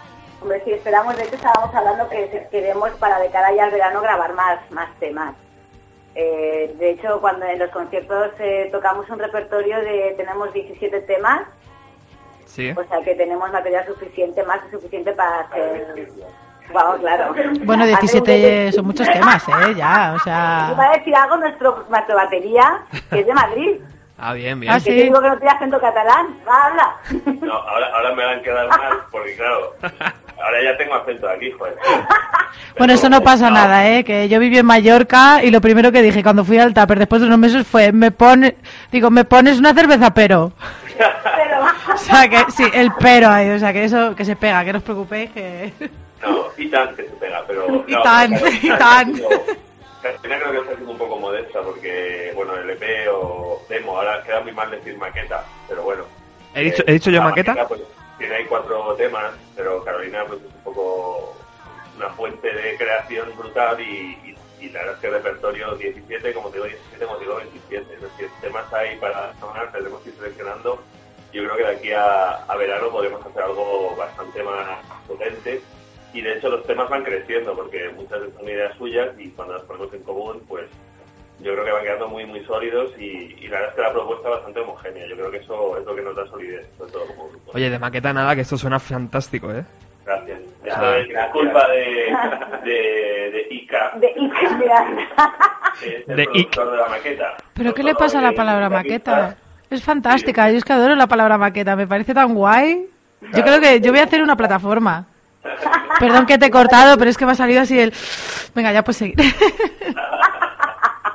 Hombre, 0.40 0.62
sí, 0.64 0.70
esperamos, 0.72 1.16
de 1.16 1.24
hecho 1.24 1.34
estábamos 1.34 1.74
hablando 1.74 2.08
que 2.08 2.46
queremos 2.52 2.90
para 3.00 3.18
de 3.18 3.28
cara 3.30 3.52
ya 3.52 3.64
al 3.64 3.72
verano 3.72 4.00
grabar 4.00 4.32
más, 4.34 4.58
más 4.70 4.88
temas. 5.00 5.34
Eh, 6.14 6.72
de 6.78 6.90
hecho, 6.92 7.20
cuando 7.20 7.44
en 7.46 7.58
los 7.58 7.70
conciertos 7.70 8.30
eh, 8.38 8.68
tocamos 8.70 9.08
un 9.10 9.18
repertorio 9.18 9.78
de, 9.80 10.14
tenemos 10.16 10.52
17 10.52 11.00
temas, 11.00 11.42
Sí. 12.46 12.70
o 12.70 12.84
sea 12.84 13.02
que 13.04 13.14
tenemos 13.16 13.50
material 13.52 13.84
suficiente, 13.86 14.42
más 14.44 14.62
que 14.62 14.70
suficiente 14.70 15.12
para 15.12 15.40
hacer... 15.40 16.08
Vamos, 16.72 17.00
claro. 17.00 17.34
Bueno, 17.64 17.84
Hacer 17.84 17.94
un 17.94 18.00
17 18.00 18.72
son 18.72 18.84
muchos 18.86 19.10
temas, 19.10 19.42
¿eh? 19.48 19.74
Ya, 19.76 20.14
o 20.16 20.18
sea... 20.24 20.68
A 20.68 20.96
decir 20.98 21.14
algo 21.14 21.36
nuestro, 21.38 21.86
nuestra 21.88 22.14
batería, 22.14 22.78
que 23.10 23.20
es 23.20 23.26
de 23.26 23.34
Madrid. 23.34 23.76
Ah, 24.20 24.32
bien, 24.32 24.58
bien. 24.58 24.72
Ah, 24.72 24.78
Que 24.78 24.80
sí. 24.80 24.86
te 24.88 25.02
digo 25.04 25.20
que 25.22 25.28
no 25.28 25.36
tiene 25.38 25.52
acento 25.54 25.80
catalán. 25.80 26.26
Habla. 26.44 26.96
No, 27.40 27.52
ahora, 27.52 27.86
ahora 27.94 28.14
me 28.16 28.24
van 28.24 28.38
a 28.40 28.42
quedar 28.42 28.66
mal, 28.68 28.92
porque 29.12 29.36
claro, 29.36 29.74
ahora 29.80 30.58
ya 30.64 30.76
tengo 30.76 30.94
acento 30.96 31.28
de 31.28 31.34
aquí, 31.34 31.52
joder. 31.52 31.76
Bueno, 32.76 32.94
eso 32.94 33.08
no 33.08 33.20
pasa 33.22 33.48
nada, 33.48 33.88
¿eh? 33.88 34.02
Que 34.02 34.28
yo 34.28 34.40
viví 34.40 34.58
en 34.58 34.66
Mallorca 34.66 35.44
y 35.44 35.52
lo 35.52 35.60
primero 35.60 35.92
que 35.92 36.02
dije 36.02 36.24
cuando 36.24 36.44
fui 36.44 36.58
al 36.58 36.74
Tupper 36.74 36.98
después 36.98 37.20
de 37.20 37.28
unos 37.28 37.38
meses 37.38 37.64
fue, 37.64 37.92
me 37.92 38.10
pone, 38.10 38.56
digo, 38.90 39.08
me 39.08 39.24
pones 39.24 39.60
una 39.60 39.72
cerveza 39.72 40.10
pero. 40.12 40.50
Pero, 40.98 41.66
O 41.94 41.96
sea, 41.96 42.28
que 42.28 42.44
sí, 42.52 42.64
el 42.72 42.90
pero 43.00 43.28
ahí, 43.28 43.50
o 43.50 43.58
sea, 43.58 43.72
que 43.72 43.84
eso, 43.84 44.14
que 44.16 44.24
se 44.24 44.36
pega, 44.36 44.64
que 44.64 44.72
no 44.72 44.78
os 44.78 44.84
preocupéis, 44.84 45.30
que... 45.30 45.72
No, 46.22 46.46
y 46.56 46.68
tan 46.68 46.94
que 46.96 47.04
se 47.04 47.10
pega, 47.10 47.44
pero... 47.46 47.84
Y 47.86 47.92
no, 47.92 48.02
tan, 48.02 48.32
pero- 48.32 48.48
y 48.48 48.68
tan. 48.78 49.12
Carolina 50.02 50.38
creo 50.38 50.50
que 50.52 50.58
está 50.58 50.72
siendo 50.74 50.92
un 50.92 50.98
poco 50.98 51.16
modesta 51.18 51.60
porque, 51.60 52.32
bueno, 52.34 52.54
el 52.56 52.70
EP 52.70 53.08
o 53.12 53.62
demo, 53.68 53.96
ahora 53.98 54.22
queda 54.22 54.40
muy 54.40 54.52
mal 54.52 54.70
decir 54.70 54.96
maqueta, 54.96 55.44
pero 55.68 55.82
bueno. 55.82 56.04
¿He 56.54 56.62
dicho- 56.64 56.82
he 56.86 56.92
dicho 56.92 57.10
yo 57.10 57.20
maqueta? 57.22 57.66
pues, 57.66 57.80
tiene 58.16 58.34
ahí 58.36 58.44
cuatro 58.46 58.94
temas, 58.94 59.32
pero 59.56 59.82
Carolina 59.84 60.24
pues 60.26 60.40
es 60.40 60.46
un 60.46 60.62
poco 60.64 61.36
una 61.96 62.08
fuente 62.10 62.48
de 62.52 62.76
creación 62.76 63.28
brutal 63.36 63.80
y, 63.80 64.36
y, 64.60 64.64
y 64.66 64.68
la 64.70 64.80
verdad 64.80 64.94
es 64.94 65.00
que 65.00 65.06
el 65.08 65.12
repertorio 65.14 65.74
17, 65.76 66.32
como 66.32 66.48
te 66.48 66.54
digo 66.56 66.66
17, 66.66 67.04
como 67.04 67.16
te 67.18 67.24
digo 67.24 67.36
27, 67.36 67.94
es 67.94 68.00
decir, 68.00 68.28
temas 68.40 68.72
ahí 68.72 68.96
para 68.96 69.32
sonar, 69.40 69.70
tenemos 69.72 70.00
que 70.02 70.10
ir 70.10 70.14
seleccionando. 70.16 70.80
Yo 71.38 71.44
creo 71.44 71.56
que 71.56 71.62
de 71.62 71.76
aquí 71.76 71.92
a, 71.92 72.30
a 72.48 72.56
verano 72.56 72.88
podremos 72.90 73.24
hacer 73.24 73.42
algo 73.42 73.94
bastante 73.96 74.42
más 74.42 74.80
potente 75.06 75.60
y 76.12 76.20
de 76.20 76.32
hecho 76.32 76.48
los 76.48 76.66
temas 76.66 76.88
van 76.88 77.04
creciendo 77.04 77.54
porque 77.54 77.90
muchas 77.90 78.18
son 78.36 78.48
ideas 78.48 78.76
suyas 78.76 79.08
y 79.18 79.28
cuando 79.30 79.54
las 79.54 79.62
ponemos 79.62 79.94
en 79.94 80.02
común 80.02 80.42
pues 80.48 80.64
yo 81.38 81.52
creo 81.52 81.64
que 81.64 81.70
van 81.70 81.82
quedando 81.84 82.08
muy 82.08 82.26
muy 82.26 82.42
sólidos 82.44 82.90
y, 82.98 83.36
y 83.38 83.46
la 83.46 83.60
verdad 83.60 83.68
es 83.68 83.74
que 83.76 83.82
la 83.82 83.92
propuesta 83.92 84.28
es 84.28 84.34
bastante 84.34 84.60
homogénea 84.60 85.06
yo 85.06 85.14
creo 85.14 85.30
que 85.30 85.36
eso 85.36 85.78
es 85.78 85.86
lo 85.86 85.94
que 85.94 86.02
nos 86.02 86.16
da 86.16 86.26
solidez 86.26 86.66
sobre 86.76 86.90
todo 86.90 87.06
como 87.06 87.28
grupo 87.28 87.52
Oye, 87.54 87.70
de 87.70 87.78
maqueta 87.78 88.12
nada, 88.12 88.34
que 88.34 88.40
esto 88.40 88.58
suena 88.58 88.80
fantástico, 88.80 89.52
¿eh? 89.52 89.64
gracias 90.04 90.40
Ah, 90.72 90.96
gracias. 91.08 91.30
culpa 91.30 91.68
de, 91.68 92.16
de, 92.64 93.30
de 93.30 93.46
Ica 93.50 93.92
de 93.94 94.12
Ica 94.16 94.56
Miranda. 94.56 95.08
que 95.80 95.96
es 95.98 96.08
el 96.08 96.16
De 96.16 96.24
productor 96.24 96.70
de 96.72 96.76
la 96.78 96.88
maqueta 96.88 97.36
¿Pero 97.54 97.74
qué 97.74 97.82
le 97.84 97.94
pasa 97.94 98.18
a 98.18 98.22
la 98.22 98.30
de 98.30 98.36
palabra 98.36 98.68
maqueta? 98.68 99.36
Es 99.70 99.82
fantástica, 99.82 100.50
yo 100.50 100.56
es 100.56 100.64
que 100.64 100.72
adoro 100.72 100.94
la 100.94 101.06
palabra 101.06 101.36
maqueta, 101.36 101.76
me 101.76 101.86
parece 101.86 102.14
tan 102.14 102.34
guay. 102.34 102.86
Yo 103.34 103.42
creo 103.42 103.60
que 103.60 103.80
yo 103.80 103.90
voy 103.90 104.00
a 104.00 104.04
hacer 104.04 104.22
una 104.22 104.36
plataforma. 104.36 105.06
Perdón 105.98 106.26
que 106.26 106.38
te 106.38 106.46
he 106.46 106.50
cortado, 106.50 106.96
pero 106.96 107.10
es 107.10 107.18
que 107.18 107.26
me 107.26 107.32
ha 107.32 107.34
salido 107.34 107.60
así 107.60 107.78
el... 107.78 107.92
Venga, 108.54 108.72
ya 108.72 108.82
puedes 108.82 108.98
seguir. 108.98 109.16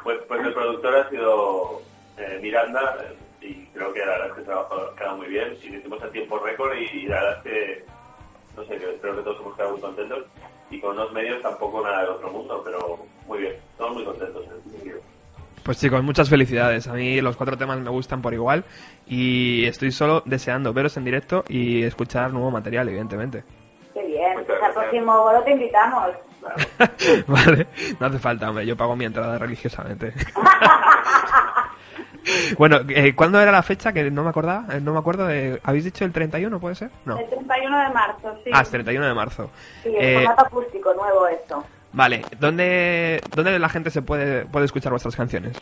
Pues, 0.04 0.20
pues 0.28 0.46
el 0.46 0.54
productor 0.54 0.96
ha 0.98 1.10
sido 1.10 1.82
eh, 2.18 2.38
Miranda 2.42 2.98
eh, 3.04 3.16
y 3.48 3.66
creo 3.68 3.94
que 3.94 4.00
la 4.02 4.06
verdad 4.08 4.28
es 4.28 4.46
que 4.46 4.52
ha 4.52 4.96
quedado 4.98 5.18
muy 5.18 5.28
bien 5.28 5.58
y 5.64 5.70
lo 5.70 5.78
hicimos 5.78 6.04
a 6.04 6.10
tiempo 6.10 6.40
récord 6.40 6.76
y, 6.76 7.08
la 7.08 7.22
verdad 7.22 7.38
es 7.38 7.44
que 7.44 7.86
no 8.58 8.64
sé, 8.66 8.76
espero 8.76 9.16
que 9.16 9.22
todos 9.22 9.40
hemos 9.40 9.56
quedado 9.56 9.72
muy 9.72 9.82
contentos 9.82 10.26
y 10.70 10.80
con 10.82 10.92
unos 10.92 11.14
medios 11.14 11.42
tampoco 11.42 11.82
nada 11.82 12.02
del 12.02 12.10
otro 12.10 12.32
mundo, 12.32 12.62
pero 12.66 13.00
muy 13.28 13.40
bien, 13.40 13.54
estamos 13.72 13.94
muy 13.94 14.04
contentos 14.04 14.44
sentido. 14.46 14.83
Pues 15.64 15.80
chicos, 15.80 16.04
muchas 16.04 16.30
felicidades. 16.30 16.88
A 16.88 16.94
mí 16.94 17.22
los 17.22 17.38
cuatro 17.38 17.58
temas 17.58 17.80
me 17.80 17.90
gustan 17.90 18.22
por 18.22 18.34
igual 18.34 18.66
y 19.08 19.66
estoy 19.66 19.92
solo 19.92 20.22
deseando 20.26 20.74
veros 20.74 20.98
en 20.98 21.06
directo 21.06 21.46
y 21.48 21.84
escuchar 21.84 22.34
nuevo 22.34 22.52
material, 22.52 22.90
evidentemente. 22.90 23.44
Qué 23.94 24.04
bien, 24.06 24.32
Muchas 24.34 24.46
pues 24.48 24.62
al 24.64 24.74
próximo 24.74 25.24
bolo 25.24 25.42
te 25.44 25.52
invitamos. 25.52 26.10
vale, 27.28 27.68
no 27.98 28.08
hace 28.08 28.20
falta, 28.20 28.50
hombre, 28.50 28.66
yo 28.66 28.76
pago 28.76 28.98
mi 28.98 29.06
entrada 29.06 29.38
religiosamente. 29.38 30.14
bueno, 32.58 32.80
eh, 32.90 33.16
¿cuándo 33.16 33.40
era 33.40 33.54
la 33.54 33.64
fecha? 33.64 33.94
Que 33.94 34.12
no 34.12 34.24
me 34.24 34.30
acordaba, 34.32 34.66
eh, 34.76 34.82
no 34.82 34.92
me 34.92 35.00
acuerdo 35.00 35.28
de... 35.28 35.62
¿Habéis 35.64 35.86
dicho 35.86 36.04
el 36.04 36.12
31, 36.12 36.60
puede 36.60 36.76
ser? 36.76 36.90
No. 37.06 37.18
El 37.18 37.30
31 37.30 37.80
de 37.80 37.90
marzo, 37.94 38.38
sí. 38.44 38.50
Ah, 38.54 38.62
es 38.64 38.70
31 38.70 39.08
de 39.08 39.14
marzo. 39.14 39.50
Sí, 39.84 39.96
el 39.96 40.04
Eh, 40.04 40.16
formato 40.26 40.46
acústico 40.48 40.94
nuevo 40.94 41.26
esto. 41.28 41.64
Vale, 41.94 42.26
¿dónde, 42.40 43.22
¿dónde 43.36 43.60
la 43.60 43.70
gente 43.70 43.90
se 43.92 44.02
puede, 44.02 44.46
puede 44.46 44.66
escuchar 44.66 44.92
vuestras 44.92 45.16
canciones? 45.16 45.54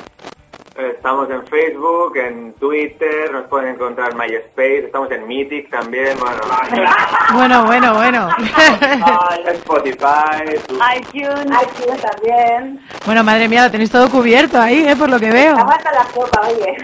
Estamos 0.78 1.30
en 1.30 1.46
Facebook, 1.48 2.16
en 2.18 2.54
Twitter, 2.54 3.32
nos 3.32 3.46
pueden 3.48 3.76
encontrar 3.76 4.12
en 4.12 4.18
MySpace, 4.18 4.86
estamos 4.86 5.12
en 5.12 5.28
Mythic 5.28 5.70
también, 5.70 6.18
bueno, 6.20 6.38
Bueno, 7.34 7.66
bueno, 7.66 7.94
bueno. 7.96 8.30
Spotify, 9.54 10.56
tu- 10.68 10.76
iTunes. 10.76 11.46
iTunes 11.62 12.02
también. 12.02 12.80
bueno, 13.06 13.24
madre 13.24 13.48
mía, 13.50 13.66
lo 13.66 13.72
tenéis 13.72 13.92
todo 13.92 14.10
cubierto 14.10 14.60
ahí, 14.60 14.88
¿eh? 14.88 14.96
Por 14.96 15.10
lo 15.10 15.20
que 15.20 15.32
veo. 15.32 15.58
Aguanta 15.58 15.92
la 15.92 16.06
copa, 16.06 16.42
oye. 16.48 16.78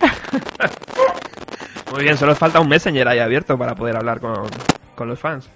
Muy 1.92 2.02
bien, 2.04 2.16
solo 2.16 2.32
os 2.32 2.38
falta 2.38 2.60
un 2.60 2.68
Messenger 2.68 3.06
ahí 3.08 3.18
abierto 3.18 3.58
para 3.58 3.74
poder 3.74 3.96
hablar 3.96 4.20
con, 4.20 4.46
con 4.94 5.08
los 5.08 5.18
fans. 5.18 5.48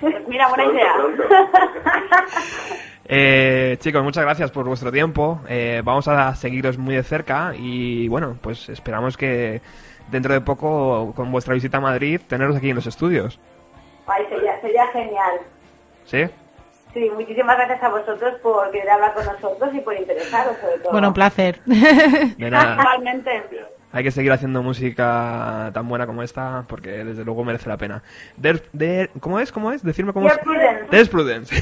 Pues 0.00 0.28
mira, 0.28 0.48
buena 0.48 0.64
Pronto, 0.64 0.78
idea. 0.80 0.94
pronto. 0.94 1.22
Eh, 3.10 3.78
chicos, 3.80 4.04
muchas 4.04 4.22
gracias 4.22 4.50
por 4.50 4.66
vuestro 4.66 4.92
tiempo. 4.92 5.40
Eh, 5.48 5.80
vamos 5.82 6.06
a 6.08 6.34
seguiros 6.34 6.76
muy 6.76 6.94
de 6.94 7.02
cerca 7.02 7.54
y 7.56 8.06
bueno, 8.08 8.36
pues 8.42 8.68
esperamos 8.68 9.16
que 9.16 9.62
dentro 10.10 10.34
de 10.34 10.42
poco, 10.42 11.14
con 11.16 11.32
vuestra 11.32 11.54
visita 11.54 11.78
a 11.78 11.80
Madrid, 11.80 12.20
teneros 12.28 12.54
aquí 12.56 12.68
en 12.68 12.76
los 12.76 12.86
estudios. 12.86 13.38
Ay, 14.06 14.26
sería, 14.28 14.60
sería 14.60 14.86
genial. 14.88 15.38
¿Sí? 16.04 16.26
Sí, 16.92 17.10
muchísimas 17.14 17.56
gracias 17.56 17.82
a 17.82 17.88
vosotros 17.88 18.34
por 18.42 18.70
querer 18.72 18.90
hablar 18.90 19.14
con 19.14 19.24
nosotros 19.24 19.74
y 19.74 19.80
por 19.80 19.96
interesaros 19.96 20.58
sobre 20.58 20.78
todo. 20.78 20.92
Bueno, 20.92 21.08
un 21.08 21.14
placer. 21.14 21.60
De 21.64 22.50
nada. 22.50 22.76
Igualmente. 22.78 23.42
Hay 23.90 24.04
que 24.04 24.10
seguir 24.10 24.30
haciendo 24.32 24.62
música 24.62 25.70
tan 25.72 25.88
buena 25.88 26.06
como 26.06 26.22
esta 26.22 26.64
porque 26.68 27.04
desde 27.04 27.24
luego 27.24 27.44
merece 27.44 27.68
la 27.68 27.76
pena. 27.78 28.02
¿Cómo 29.20 29.40
es? 29.40 29.50
¿Cómo 29.50 29.72
es? 29.72 29.82
Decirme 29.82 30.12
cómo 30.12 30.28
es. 30.28 31.08
Prudence. 31.08 31.54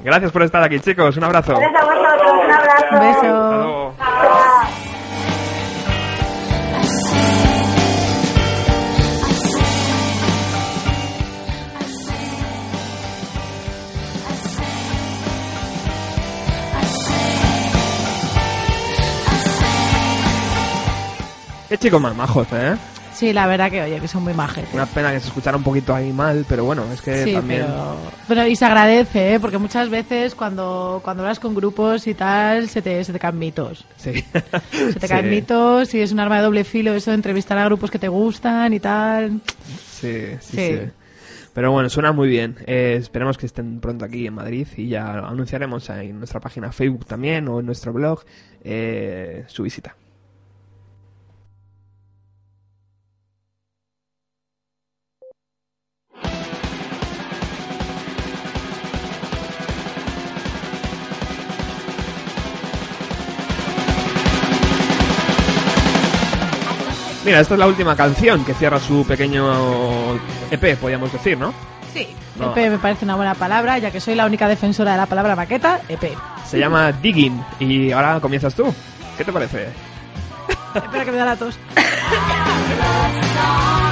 Gracias 0.04 0.32
por 0.32 0.42
estar 0.42 0.62
aquí, 0.62 0.80
chicos. 0.80 1.16
Un 1.16 1.24
abrazo. 1.24 1.58
Gracias 1.58 1.82
a 1.82 1.84
vosotros, 1.84 2.32
un 2.44 2.50
abrazo. 2.52 2.86
Un 2.90 3.00
beso. 3.00 3.94
Hasta 3.98 4.24
luego. 4.24 4.93
Qué 21.68 21.78
chicos 21.78 22.00
más 22.00 22.14
majos, 22.14 22.46
¿eh? 22.52 22.76
Sí, 23.14 23.32
la 23.32 23.46
verdad 23.46 23.70
que, 23.70 23.80
oye, 23.80 24.00
que 24.00 24.08
son 24.08 24.24
muy 24.24 24.34
majes. 24.34 24.66
Una 24.72 24.86
pena 24.86 25.12
que 25.12 25.20
se 25.20 25.28
escuchara 25.28 25.56
un 25.56 25.62
poquito 25.62 25.94
ahí 25.94 26.12
mal, 26.12 26.44
pero 26.48 26.64
bueno, 26.64 26.82
es 26.92 27.00
que 27.00 27.22
Sí, 27.22 27.32
también... 27.32 27.62
pero, 27.64 27.96
pero 28.26 28.46
y 28.48 28.56
se 28.56 28.64
agradece, 28.64 29.34
¿eh? 29.34 29.40
porque 29.40 29.56
muchas 29.56 29.88
veces 29.88 30.34
cuando, 30.34 31.00
cuando 31.04 31.22
hablas 31.22 31.38
con 31.38 31.54
grupos 31.54 32.08
y 32.08 32.14
tal, 32.14 32.68
se 32.68 32.82
te, 32.82 33.04
se 33.04 33.12
te 33.12 33.20
caen 33.20 33.38
mitos. 33.38 33.84
Sí. 33.96 34.14
Se 34.72 34.98
te 34.98 35.06
caen 35.06 35.30
mitos 35.30 35.94
y 35.94 36.00
es 36.00 36.10
un 36.10 36.18
arma 36.18 36.38
de 36.38 36.42
doble 36.42 36.64
filo 36.64 36.92
eso 36.92 37.12
de 37.12 37.14
entrevistar 37.16 37.56
a 37.56 37.64
grupos 37.66 37.88
que 37.92 38.00
te 38.00 38.08
gustan 38.08 38.72
y 38.72 38.80
tal. 38.80 39.40
Sí, 39.92 40.26
sí, 40.40 40.56
Sí. 40.56 40.56
sí. 40.56 40.78
Pero 41.52 41.70
bueno, 41.70 41.88
suena 41.88 42.10
muy 42.10 42.26
bien. 42.26 42.56
Eh, 42.66 42.96
esperemos 42.98 43.38
que 43.38 43.46
estén 43.46 43.78
pronto 43.78 44.04
aquí 44.04 44.26
en 44.26 44.34
Madrid 44.34 44.66
y 44.76 44.88
ya 44.88 45.18
anunciaremos 45.18 45.88
en 45.90 46.18
nuestra 46.18 46.40
página 46.40 46.72
Facebook 46.72 47.06
también 47.06 47.46
o 47.46 47.60
en 47.60 47.66
nuestro 47.66 47.92
blog 47.92 48.24
eh, 48.64 49.44
su 49.46 49.62
visita. 49.62 49.94
Mira, 67.24 67.40
esta 67.40 67.54
es 67.54 67.60
la 67.60 67.66
última 67.66 67.96
canción 67.96 68.44
que 68.44 68.52
cierra 68.52 68.78
su 68.78 69.06
pequeño 69.06 70.14
EP, 70.50 70.78
podríamos 70.78 71.10
decir, 71.10 71.38
¿no? 71.38 71.54
Sí. 71.92 72.08
No. 72.38 72.50
EP 72.50 72.70
me 72.70 72.78
parece 72.78 73.04
una 73.04 73.16
buena 73.16 73.34
palabra, 73.34 73.78
ya 73.78 73.90
que 73.90 74.00
soy 74.00 74.14
la 74.14 74.26
única 74.26 74.46
defensora 74.46 74.92
de 74.92 74.98
la 74.98 75.06
palabra 75.06 75.34
maqueta, 75.34 75.80
EP. 75.88 76.12
Se 76.46 76.58
llama 76.58 76.92
Digging 76.92 77.42
y 77.60 77.92
ahora 77.92 78.20
comienzas 78.20 78.54
tú. 78.54 78.74
¿Qué 79.16 79.24
te 79.24 79.32
parece? 79.32 79.68
Espera 80.74 81.04
que 81.04 81.12
me 81.12 81.16
da 81.16 81.24
la 81.24 81.36
tos. 81.36 81.58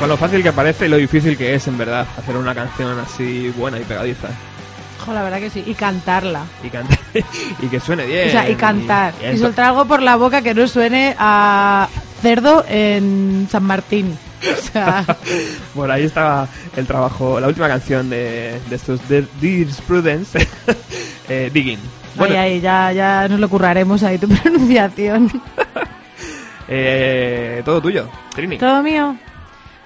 Con 0.00 0.08
lo 0.08 0.16
fácil 0.16 0.42
que 0.42 0.52
parece 0.52 0.86
y 0.86 0.88
lo 0.88 0.96
difícil 0.96 1.36
que 1.36 1.54
es, 1.54 1.68
en 1.68 1.76
verdad, 1.76 2.06
hacer 2.16 2.34
una 2.36 2.54
canción 2.54 2.98
así 2.98 3.50
buena 3.56 3.78
y 3.78 3.84
pegadiza. 3.84 4.28
Jo, 5.04 5.12
la 5.12 5.22
verdad 5.22 5.38
que 5.40 5.50
sí. 5.50 5.62
Y 5.66 5.74
cantarla. 5.74 6.44
Y, 6.64 6.70
cantar, 6.70 6.98
y 7.62 7.66
que 7.66 7.80
suene 7.80 8.06
bien. 8.06 8.28
O 8.28 8.30
sea, 8.30 8.48
y 8.48 8.54
cantar. 8.54 9.12
y 9.20 9.24
Y, 9.24 9.28
eso. 9.28 9.44
soltar 9.44 9.66
algo 9.66 9.84
por 9.84 10.00
la 10.02 10.16
boca 10.16 10.40
que 10.40 10.54
no 10.54 10.66
suene 10.68 11.14
a 11.18 11.86
cerdo 12.22 12.64
en 12.66 13.46
San 13.50 13.62
Martín. 13.64 14.16
O 14.42 14.62
sea, 14.72 15.04
Bueno, 15.74 15.92
ahí 15.92 16.04
estaba 16.04 16.48
el 16.76 16.86
trabajo, 16.86 17.38
la 17.38 17.48
última 17.48 17.68
canción 17.68 18.08
de, 18.08 18.58
de 18.70 18.76
estos 18.76 19.06
de 19.06 19.26
Dear 19.38 19.68
Prudence, 19.86 20.38
eh, 21.28 21.50
Digging. 21.52 21.78
Bueno, 22.16 22.34
ahí, 22.36 22.54
ahí, 22.54 22.60
ya, 22.62 22.90
ya 22.92 23.28
nos 23.28 23.38
lo 23.38 23.48
curraremos 23.50 24.02
ahí 24.02 24.16
tu 24.16 24.28
pronunciación. 24.28 25.30
eh, 26.68 27.60
todo 27.66 27.82
tuyo, 27.82 28.08
Trini. 28.34 28.56
¿Todo 28.58 28.82
mío? 28.82 29.14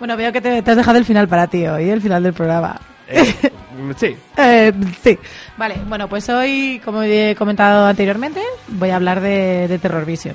Bueno, 0.04 0.18
veo 0.18 0.32
que 0.34 0.42
te, 0.42 0.60
te 0.60 0.70
has 0.70 0.76
dejado 0.76 0.98
el 0.98 1.06
final 1.06 1.26
para 1.28 1.46
ti 1.46 1.66
hoy, 1.66 1.88
el 1.88 2.02
final 2.02 2.22
del 2.22 2.34
programa. 2.34 2.78
Eh, 3.08 3.34
sí, 3.96 4.14
Eh, 4.36 4.70
sí. 5.02 5.18
Vale, 5.56 5.76
bueno, 5.88 6.10
pues 6.10 6.28
hoy, 6.28 6.78
como 6.84 7.02
he 7.02 7.34
comentado 7.34 7.86
anteriormente, 7.86 8.42
voy 8.68 8.90
a 8.90 8.96
hablar 8.96 9.22
de, 9.22 9.66
de 9.66 9.78
Terror 9.78 10.04
Vision. 10.04 10.34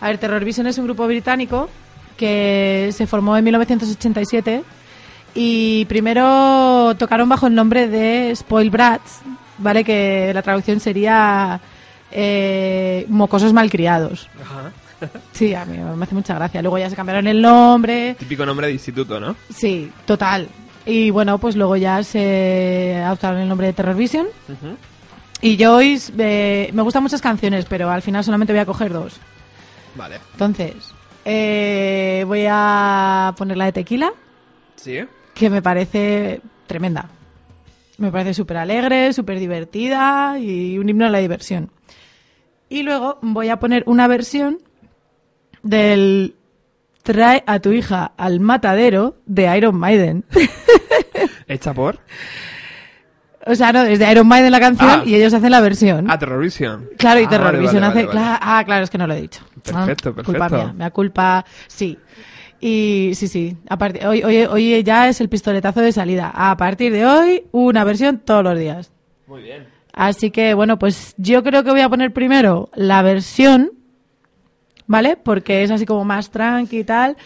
A 0.00 0.08
ver, 0.08 0.18
Terror 0.18 0.44
Vision 0.44 0.66
es 0.66 0.78
un 0.78 0.86
grupo 0.86 1.06
británico 1.06 1.70
que 2.16 2.90
se 2.92 3.06
formó 3.06 3.36
en 3.36 3.44
1987 3.44 4.64
y 5.36 5.84
primero 5.84 6.96
tocaron 6.98 7.28
bajo 7.28 7.46
el 7.46 7.54
nombre 7.54 7.86
de 7.86 8.34
Spoil 8.34 8.70
Brats, 8.70 9.20
¿vale? 9.58 9.84
Que 9.84 10.32
la 10.34 10.42
traducción 10.42 10.80
sería 10.80 11.60
eh, 12.10 13.06
mocosos 13.08 13.52
malcriados. 13.52 14.28
Sí, 15.32 15.54
a 15.54 15.64
mí 15.64 15.76
me 15.78 16.04
hace 16.04 16.14
mucha 16.14 16.34
gracia. 16.34 16.62
Luego 16.62 16.78
ya 16.78 16.90
se 16.90 16.96
cambiaron 16.96 17.26
el 17.26 17.40
nombre. 17.40 18.14
típico 18.18 18.44
nombre 18.46 18.66
de 18.68 18.72
instituto, 18.74 19.18
¿no? 19.20 19.36
Sí, 19.54 19.90
total. 20.04 20.48
Y 20.84 21.10
bueno, 21.10 21.38
pues 21.38 21.56
luego 21.56 21.76
ya 21.76 22.02
se 22.02 23.00
adoptaron 23.04 23.40
el 23.40 23.48
nombre 23.48 23.68
de 23.68 23.72
Terror 23.72 23.94
Vision. 23.96 24.26
Y 25.40 25.62
Joyce, 25.62 26.12
eh, 26.18 26.70
me 26.72 26.82
gustan 26.82 27.02
muchas 27.02 27.20
canciones, 27.20 27.64
pero 27.66 27.90
al 27.90 28.02
final 28.02 28.22
solamente 28.24 28.52
voy 28.52 28.60
a 28.60 28.66
coger 28.66 28.92
dos. 28.92 29.14
Vale. 29.94 30.16
Entonces, 30.32 30.74
eh, 31.24 32.24
voy 32.26 32.46
a 32.48 33.34
poner 33.36 33.56
la 33.56 33.66
de 33.66 33.72
Tequila, 33.72 34.12
¿Sí? 34.76 35.00
que 35.34 35.50
me 35.50 35.62
parece 35.62 36.40
tremenda. 36.66 37.08
Me 37.98 38.10
parece 38.10 38.34
súper 38.34 38.56
alegre, 38.56 39.12
súper 39.12 39.38
divertida 39.38 40.38
y 40.38 40.78
un 40.78 40.88
himno 40.88 41.06
a 41.06 41.10
la 41.10 41.18
diversión. 41.18 41.70
Y 42.68 42.82
luego 42.82 43.18
voy 43.20 43.48
a 43.50 43.60
poner 43.60 43.84
una 43.86 44.06
versión 44.08 44.58
del 45.62 46.34
Trae 47.02 47.42
a 47.46 47.58
tu 47.58 47.72
hija 47.72 48.12
al 48.16 48.38
matadero 48.40 49.16
de 49.26 49.56
Iron 49.56 49.76
Maiden. 49.76 50.24
¿Hecha 51.48 51.74
por? 51.74 51.98
o 53.44 53.54
sea, 53.56 53.72
no, 53.72 53.82
es 53.82 53.98
de 53.98 54.08
Iron 54.12 54.28
Maiden 54.28 54.52
la 54.52 54.60
canción 54.60 54.88
Ah. 54.88 55.02
y 55.04 55.16
ellos 55.16 55.34
hacen 55.34 55.50
la 55.50 55.60
versión. 55.60 56.08
Ah, 56.08 56.16
Terrorvision. 56.18 56.90
Claro, 56.96 57.20
y 57.20 57.24
Ah, 57.24 57.28
Terror 57.28 57.46
vale, 57.46 57.58
Vision 57.58 57.80
vale, 57.80 57.86
hace... 57.88 58.06
vale, 58.06 58.18
vale. 58.20 58.30
cla- 58.34 58.38
Ah, 58.40 58.62
claro, 58.64 58.84
es 58.84 58.90
que 58.90 58.98
no 58.98 59.06
lo 59.08 59.14
he 59.14 59.20
dicho. 59.20 59.44
Perfecto, 59.64 60.14
Ah, 60.16 60.22
Culpa 60.22 60.48
perfecto. 60.48 60.64
mía, 60.64 60.72
me 60.84 60.90
culpa... 60.92 61.44
Sí. 61.66 61.98
Y 62.60 63.10
sí, 63.16 63.26
sí. 63.26 63.56
A 63.68 63.76
partir, 63.76 64.06
hoy, 64.06 64.22
hoy, 64.22 64.44
hoy 64.44 64.82
ya 64.84 65.08
es 65.08 65.20
el 65.20 65.28
pistoletazo 65.28 65.80
de 65.80 65.90
salida. 65.90 66.30
A 66.32 66.56
partir 66.56 66.92
de 66.92 67.04
hoy, 67.04 67.42
una 67.50 67.82
versión 67.82 68.18
todos 68.20 68.44
los 68.44 68.56
días. 68.56 68.92
Muy 69.26 69.42
bien. 69.42 69.66
Así 69.92 70.30
que, 70.30 70.54
bueno, 70.54 70.78
pues 70.78 71.14
yo 71.18 71.42
creo 71.42 71.64
que 71.64 71.72
voy 71.72 71.80
a 71.80 71.88
poner 71.88 72.12
primero 72.12 72.70
la 72.76 73.02
versión, 73.02 73.72
¿vale? 74.86 75.16
Porque 75.16 75.62
es 75.62 75.70
así 75.70 75.86
como 75.86 76.04
más 76.04 76.30
tranqui 76.30 76.78
y 76.80 76.84
tal. 76.84 77.16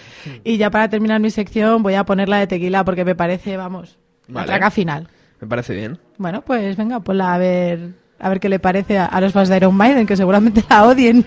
Y 0.44 0.56
ya 0.56 0.70
para 0.70 0.88
terminar 0.88 1.20
mi 1.20 1.30
sección 1.30 1.82
voy 1.82 1.94
a 1.94 2.04
poner 2.04 2.28
la 2.28 2.38
de 2.38 2.46
tequila 2.46 2.84
porque 2.84 3.04
me 3.04 3.14
parece, 3.14 3.56
vamos, 3.56 3.98
la 4.28 4.34
Vale. 4.34 4.46
traca 4.46 4.70
final. 4.70 5.08
Me 5.40 5.46
parece 5.48 5.74
bien. 5.74 5.98
Bueno, 6.18 6.42
pues 6.42 6.76
venga, 6.76 7.00
ponla 7.00 7.34
a 7.34 7.38
ver, 7.38 7.90
a 8.18 8.28
ver 8.28 8.40
qué 8.40 8.48
le 8.48 8.58
parece 8.58 8.98
a, 8.98 9.04
a 9.06 9.20
los 9.20 9.32
fans 9.32 9.48
de 9.48 9.56
Iron 9.58 9.74
Maiden, 9.74 10.06
que 10.06 10.16
seguramente 10.16 10.64
la 10.68 10.84
odien. 10.86 11.24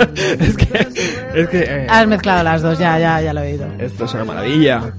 es 0.40 0.56
que... 0.56 0.88
Es 1.34 1.48
que... 1.48 1.58
eh, 1.62 1.86
Has 1.88 2.06
mezclado 2.06 2.42
las 2.42 2.62
dos, 2.62 2.78
ya, 2.78 2.98
ya, 2.98 3.20
ya 3.20 3.32
lo 3.32 3.42
he 3.42 3.52
oído. 3.52 3.66
esto 3.78 4.04
es 4.04 4.14
una 4.14 4.24
maravilla. 4.24 4.92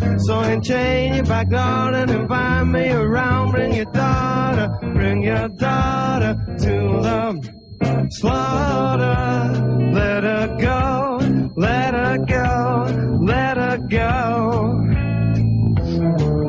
So 0.00 0.34
enchain 0.42 1.16
your 1.16 1.24
back 1.24 1.50
garden 1.50 2.08
and 2.08 2.22
invite 2.22 2.66
me 2.66 2.90
around. 2.90 3.52
Bring 3.52 3.74
your 3.74 3.84
daughter, 3.86 4.68
bring 4.94 5.22
your 5.22 5.48
daughter 5.48 6.34
to 6.58 6.74
the 7.04 8.08
slaughter. 8.10 9.92
Let 9.92 10.22
her 10.24 10.56
go, 10.58 11.18
let 11.56 11.94
her 11.94 12.18
go, 12.18 13.18
let 13.20 13.56
her 13.56 13.78
go. 13.88 14.76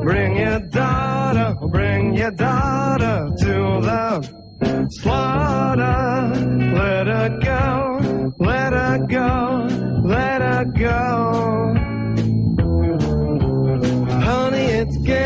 Bring 0.04 0.38
your 0.38 0.60
daughter, 0.60 1.56
bring 1.68 2.14
your 2.16 2.32
daughter 2.32 3.30
to 3.38 3.54
the 3.82 4.88
slaughter. 4.92 6.34
Let 6.74 7.08
her 7.08 7.40
go, 7.44 8.34
let 8.40 8.74
her 8.74 9.06
go, 9.08 9.68
let 10.06 10.42
her 10.42 10.66
go. 10.66 11.81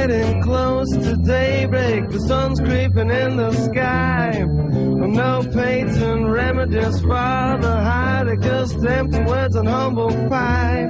Getting 0.08 0.42
close 0.42 0.90
to 0.92 1.16
daybreak. 1.18 2.10
The 2.10 2.20
sun's 2.20 2.60
creeping 2.60 3.10
in 3.10 3.38
the 3.38 3.52
sky. 3.52 4.46
No 4.46 5.42
patent 5.52 6.28
remedies 6.28 7.00
for 7.02 7.58
the 7.66 7.80
heartache, 7.84 8.42
just 8.42 8.86
empty 8.86 9.22
words 9.24 9.56
and 9.56 9.68
humble 9.68 10.10
pie. 10.30 10.88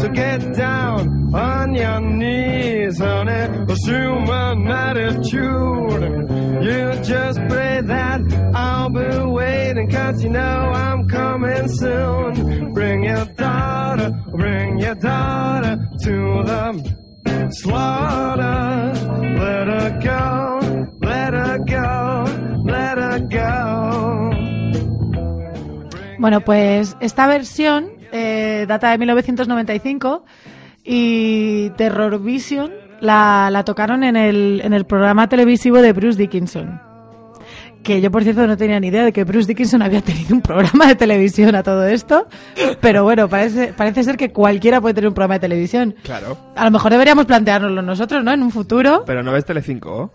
So 0.00 0.08
get 0.08 0.54
down 0.54 1.34
on 1.34 1.74
your 1.74 2.00
knees, 2.00 2.98
honey. 2.98 3.72
Assume 3.72 4.30
an 4.30 4.66
attitude. 4.68 6.02
You 6.64 7.02
just 7.04 7.38
pray 7.48 7.80
that 7.82 8.20
I'll 8.54 8.90
be 8.90 9.32
waiting, 9.32 9.90
cause 9.90 10.22
you 10.22 10.30
know 10.30 10.40
I'm 10.40 11.08
coming 11.08 11.68
soon. 11.68 12.72
Bring 12.72 13.04
your 13.04 13.24
daughter, 13.26 14.10
bring 14.32 14.78
your 14.78 14.94
daughter 14.94 15.76
to 16.04 16.42
the 16.44 16.99
slaughter. 17.52 18.92
Let 19.38 19.68
her 19.68 19.90
go, 20.00 20.60
let 21.00 21.34
her 21.34 21.58
go, 21.66 22.24
let 22.64 22.98
her 22.98 23.20
go. 23.28 24.30
Bueno, 26.18 26.42
pues 26.42 26.96
esta 27.00 27.26
versión 27.26 27.90
eh, 28.12 28.66
data 28.68 28.90
de 28.90 28.98
1995 28.98 30.24
y 30.84 31.70
Terror 31.76 32.22
Vision 32.22 32.72
la, 33.00 33.48
la 33.50 33.64
tocaron 33.64 34.04
en 34.04 34.16
el, 34.16 34.60
en 34.62 34.74
el 34.74 34.84
programa 34.84 35.28
televisivo 35.28 35.80
de 35.80 35.92
Bruce 35.92 36.18
Dickinson. 36.18 36.89
Que 37.82 38.00
yo, 38.02 38.10
por 38.10 38.22
cierto, 38.24 38.46
no 38.46 38.56
tenía 38.58 38.78
ni 38.78 38.88
idea 38.88 39.04
de 39.04 39.12
que 39.12 39.24
Bruce 39.24 39.48
Dickinson 39.48 39.80
había 39.80 40.02
tenido 40.02 40.34
un 40.34 40.42
programa 40.42 40.86
de 40.86 40.96
televisión 40.96 41.54
a 41.54 41.62
todo 41.62 41.86
esto. 41.86 42.26
Pero 42.80 43.04
bueno, 43.04 43.28
parece, 43.28 43.72
parece 43.72 44.04
ser 44.04 44.16
que 44.18 44.30
cualquiera 44.32 44.80
puede 44.82 44.94
tener 44.94 45.08
un 45.08 45.14
programa 45.14 45.34
de 45.34 45.40
televisión. 45.40 45.94
Claro. 46.02 46.36
A 46.56 46.64
lo 46.66 46.70
mejor 46.70 46.90
deberíamos 46.92 47.24
planteárnoslo 47.24 47.80
nosotros, 47.80 48.22
¿no? 48.22 48.32
En 48.32 48.42
un 48.42 48.50
futuro. 48.50 49.02
Pero 49.06 49.22
no 49.22 49.32
ves 49.32 49.46
Telecinco. 49.46 50.12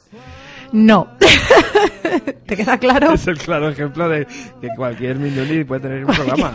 No. 0.74 1.07
¿Te 2.45 2.55
queda 2.55 2.78
claro? 2.78 3.13
Es 3.13 3.28
el 3.28 3.38
claro 3.38 3.70
ejemplo 3.70 4.09
de 4.09 4.26
que 4.61 4.68
cualquier 4.76 5.18
Minduni 5.18 5.63
puede 5.63 5.82
tener 5.82 6.05
un 6.05 6.13
programa. 6.13 6.53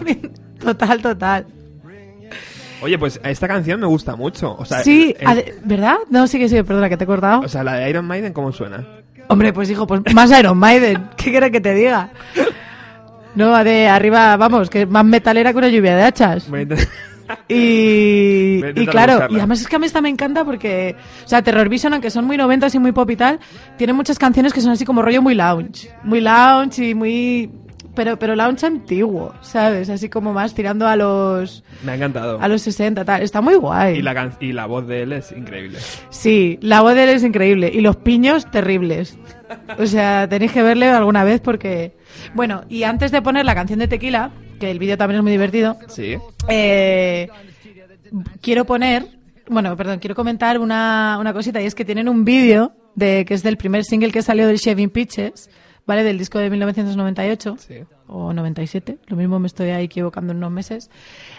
Total, 0.60 1.02
total. 1.02 1.46
Oye, 2.82 2.98
pues 2.98 3.20
esta 3.24 3.46
canción 3.48 3.78
me 3.80 3.86
gusta 3.86 4.16
mucho. 4.16 4.54
O 4.56 4.64
sea, 4.64 4.82
sí, 4.82 5.14
el- 5.18 5.54
¿verdad? 5.64 5.96
No, 6.08 6.26
sí 6.26 6.38
que 6.38 6.48
sí, 6.48 6.62
perdona 6.62 6.88
que 6.88 6.96
te 6.96 7.04
he 7.04 7.06
cortado. 7.06 7.40
o 7.40 7.48
sea, 7.48 7.62
la 7.64 7.74
de 7.74 7.90
Iron 7.90 8.06
Maiden, 8.06 8.32
¿cómo 8.32 8.52
suena? 8.52 8.86
Hombre, 9.30 9.52
pues 9.52 9.70
hijo, 9.70 9.86
pues 9.86 10.02
más 10.12 10.36
Iron 10.36 10.58
Maiden. 10.58 11.08
¿Qué 11.16 11.30
quieres 11.30 11.52
que 11.52 11.60
te 11.60 11.72
diga? 11.72 12.10
No, 13.36 13.62
de 13.62 13.86
arriba, 13.86 14.36
vamos, 14.36 14.68
que 14.68 14.86
más 14.86 15.04
metalera 15.04 15.52
que 15.52 15.58
una 15.58 15.68
lluvia 15.68 15.94
de 15.94 16.02
hachas. 16.02 16.48
Y, 17.46 18.60
y 18.74 18.86
claro, 18.88 19.12
buscarla. 19.12 19.36
y 19.36 19.38
además 19.38 19.60
es 19.60 19.68
que 19.68 19.76
a 19.76 19.78
mí 19.78 19.86
esta 19.86 20.00
me 20.00 20.08
encanta 20.08 20.44
porque, 20.44 20.96
o 21.24 21.28
sea, 21.28 21.42
Terror 21.42 21.68
Vision, 21.68 21.92
aunque 21.92 22.10
son 22.10 22.24
muy 22.24 22.36
noventas 22.36 22.74
y 22.74 22.80
muy 22.80 22.90
pop 22.90 23.08
y 23.08 23.14
tal, 23.14 23.38
tiene 23.78 23.92
muchas 23.92 24.18
canciones 24.18 24.52
que 24.52 24.60
son 24.60 24.72
así 24.72 24.84
como 24.84 25.00
rollo 25.00 25.22
muy 25.22 25.36
lounge. 25.36 25.88
Muy 26.02 26.20
lounge 26.20 26.88
y 26.88 26.94
muy... 26.96 27.52
Pero, 27.94 28.18
pero 28.18 28.36
lounge 28.36 28.64
antiguo, 28.66 29.34
¿sabes? 29.40 29.90
Así 29.90 30.08
como 30.08 30.32
más 30.32 30.54
tirando 30.54 30.86
a 30.86 30.94
los, 30.96 31.64
Me 31.82 31.92
ha 31.92 31.94
encantado. 31.96 32.38
a 32.40 32.46
los 32.48 32.62
60, 32.62 33.04
tal. 33.04 33.22
Está 33.22 33.40
muy 33.40 33.56
guay. 33.56 33.98
Y 33.98 34.02
la, 34.02 34.14
can- 34.14 34.36
y 34.40 34.52
la 34.52 34.66
voz 34.66 34.86
de 34.86 35.02
él 35.02 35.12
es 35.12 35.32
increíble. 35.32 35.78
Sí, 36.10 36.58
la 36.62 36.82
voz 36.82 36.94
de 36.94 37.04
él 37.04 37.10
es 37.10 37.24
increíble. 37.24 37.70
Y 37.74 37.80
los 37.80 37.96
piños, 37.96 38.48
terribles. 38.50 39.18
O 39.78 39.86
sea, 39.86 40.28
tenéis 40.28 40.52
que 40.52 40.62
verle 40.62 40.88
alguna 40.88 41.24
vez 41.24 41.40
porque... 41.40 41.96
Bueno, 42.34 42.62
y 42.68 42.84
antes 42.84 43.10
de 43.10 43.22
poner 43.22 43.44
la 43.44 43.54
canción 43.54 43.80
de 43.80 43.88
Tequila, 43.88 44.30
que 44.60 44.70
el 44.70 44.78
vídeo 44.78 44.96
también 44.96 45.18
es 45.18 45.22
muy 45.22 45.32
divertido, 45.32 45.76
Sí. 45.88 46.16
eh, 46.48 47.28
quiero 48.40 48.64
poner... 48.64 49.06
Bueno, 49.48 49.76
perdón, 49.76 49.98
quiero 49.98 50.14
comentar 50.14 50.58
una, 50.60 51.18
una 51.20 51.32
cosita 51.32 51.60
y 51.60 51.66
es 51.66 51.74
que 51.74 51.84
tienen 51.84 52.08
un 52.08 52.24
vídeo 52.24 52.72
de 52.94 53.24
que 53.24 53.34
es 53.34 53.42
del 53.42 53.56
primer 53.56 53.84
single 53.84 54.12
que 54.12 54.22
salió 54.22 54.46
del 54.46 54.58
Shaving 54.58 54.90
Pitches, 54.90 55.50
¿vale? 55.90 56.04
Del 56.04 56.16
disco 56.18 56.38
de 56.38 56.48
1998 56.50 57.56
Sí. 57.58 57.74
o 58.06 58.32
97, 58.32 58.98
lo 59.08 59.16
mismo 59.16 59.38
me 59.40 59.48
estoy 59.48 59.70
ahí 59.70 59.84
equivocando 59.86 60.30
en 60.32 60.38
unos 60.38 60.52
meses. 60.52 60.88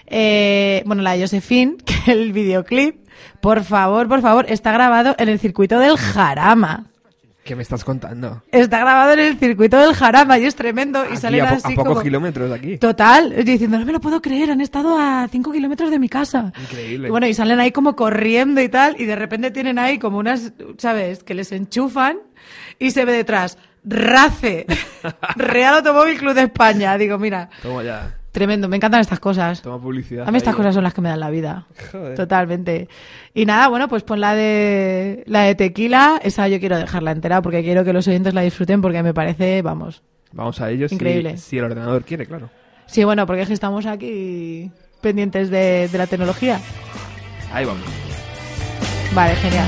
Eh, 0.08 0.84
bueno, 0.86 1.02
la 1.02 1.14
de 1.14 1.22
Josephine, 1.22 1.78
que 1.86 2.12
el 2.12 2.34
videoclip, 2.34 3.08
por 3.40 3.64
favor, 3.64 4.08
por 4.08 4.22
favor, 4.22 4.46
está 4.50 4.72
grabado 4.72 5.16
en 5.18 5.30
el 5.30 5.40
circuito 5.40 5.80
del 5.80 5.98
Jarama. 5.98 6.86
¿Qué 7.44 7.56
me 7.56 7.64
estás 7.64 7.84
contando? 7.84 8.44
Está 8.52 8.78
grabado 8.82 9.14
en 9.14 9.20
el 9.20 9.38
circuito 9.40 9.80
del 9.80 9.96
Jarama 9.96 10.38
y 10.38 10.46
es 10.46 10.54
tremendo. 10.56 11.04
Y 11.06 11.08
Aquí, 11.08 11.18
salen 11.18 11.42
a, 11.44 11.50
po- 11.50 11.56
así 11.56 11.74
a 11.74 11.76
pocos 11.76 11.88
como... 11.94 12.02
kilómetros 12.04 12.50
de 12.50 12.56
aquí. 12.56 12.78
Total, 12.78 13.34
diciendo, 13.44 13.80
no 13.80 13.86
me 13.86 13.94
lo 13.94 14.00
puedo 14.00 14.22
creer, 14.22 14.52
han 14.52 14.62
estado 14.62 14.96
a 15.00 15.28
5 15.28 15.52
kilómetros 15.52 15.90
de 15.90 15.98
mi 15.98 16.08
casa. 16.08 16.54
Increíble. 16.62 17.08
Y 17.08 17.12
bueno, 17.12 17.26
y 17.26 17.34
salen 17.34 17.60
ahí 17.60 17.72
como 17.72 17.96
corriendo 17.96 18.62
y 18.62 18.70
tal, 18.70 18.96
y 19.00 19.06
de 19.06 19.16
repente 19.16 19.50
tienen 19.50 19.80
ahí 19.80 19.98
como 19.98 20.20
unas, 20.20 20.54
¿sabes? 20.78 21.24
Que 21.24 21.34
les 21.34 21.52
enchufan 21.52 22.18
y 22.78 22.92
se 22.92 23.06
ve 23.06 23.14
detrás, 23.14 23.58
RACE, 23.84 24.66
Real 25.36 25.76
Automóvil 25.76 26.18
Club 26.18 26.34
de 26.34 26.44
España. 26.44 26.98
Digo, 26.98 27.18
mira, 27.18 27.50
Toma 27.62 27.84
ya. 27.84 28.16
tremendo, 28.32 28.68
me 28.68 28.76
encantan 28.78 29.02
estas 29.02 29.20
cosas. 29.20 29.62
Toma 29.62 29.80
publicidad. 29.82 30.28
A 30.28 30.32
mí 30.32 30.38
estas 30.38 30.54
ahí, 30.54 30.58
cosas 30.58 30.76
son 30.76 30.84
las 30.84 30.94
que 30.94 31.02
me 31.02 31.10
dan 31.10 31.20
la 31.20 31.30
vida. 31.30 31.66
Joder. 31.92 32.16
Totalmente. 32.16 32.88
Y 33.34 33.46
nada, 33.46 33.68
bueno, 33.70 33.88
pues 33.88 34.04
pon 34.04 34.20
la 34.20 34.36
de 34.36 35.24
la 35.26 35.42
de 35.44 35.56
tequila, 35.56 36.20
esa 36.24 36.48
yo 36.48 36.60
quiero 36.60 36.78
dejarla 36.78 37.12
entera 37.12 37.42
porque 37.42 37.64
quiero 37.64 37.84
que 37.84 37.94
los 37.94 38.08
oyentes 38.08 38.34
la 38.34 38.42
disfruten 38.42 38.82
porque 38.82 39.02
me 39.04 39.14
parece, 39.14 39.62
vamos. 39.62 40.04
Vamos 40.34 40.62
a 40.62 40.70
ello 40.70 40.88
si- 40.88 40.96
Increíble. 40.96 41.38
Si, 41.38 41.58
el 41.58 41.66
ordenador 41.66 42.04
quiere, 42.06 42.26
claro. 42.26 42.50
Sí, 42.86 43.04
bueno, 43.04 43.26
porque 43.26 43.42
es 43.44 43.48
que 43.48 43.54
estamos 43.54 43.86
aquí 43.86 44.72
pendientes 45.02 45.50
de, 45.50 45.88
de 45.90 45.98
la 45.98 46.08
tecnología. 46.08 46.60
Ahí 47.54 47.66
vamos. 47.66 47.84
Vale, 49.14 49.36
genial. 49.36 49.68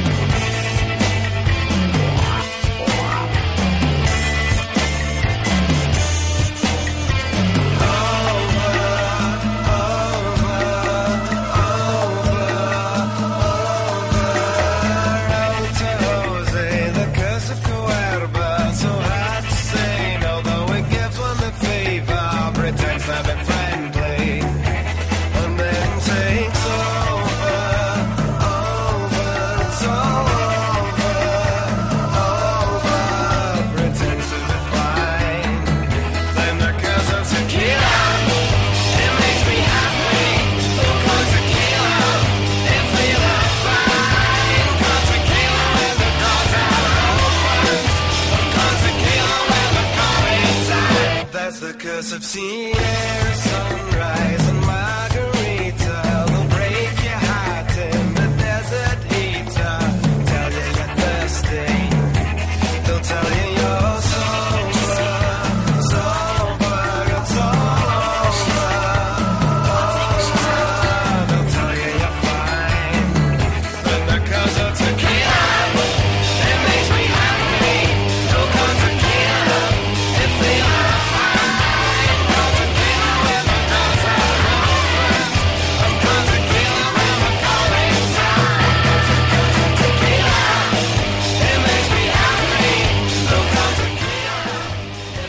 The 52.20 52.74
curse 52.74 53.13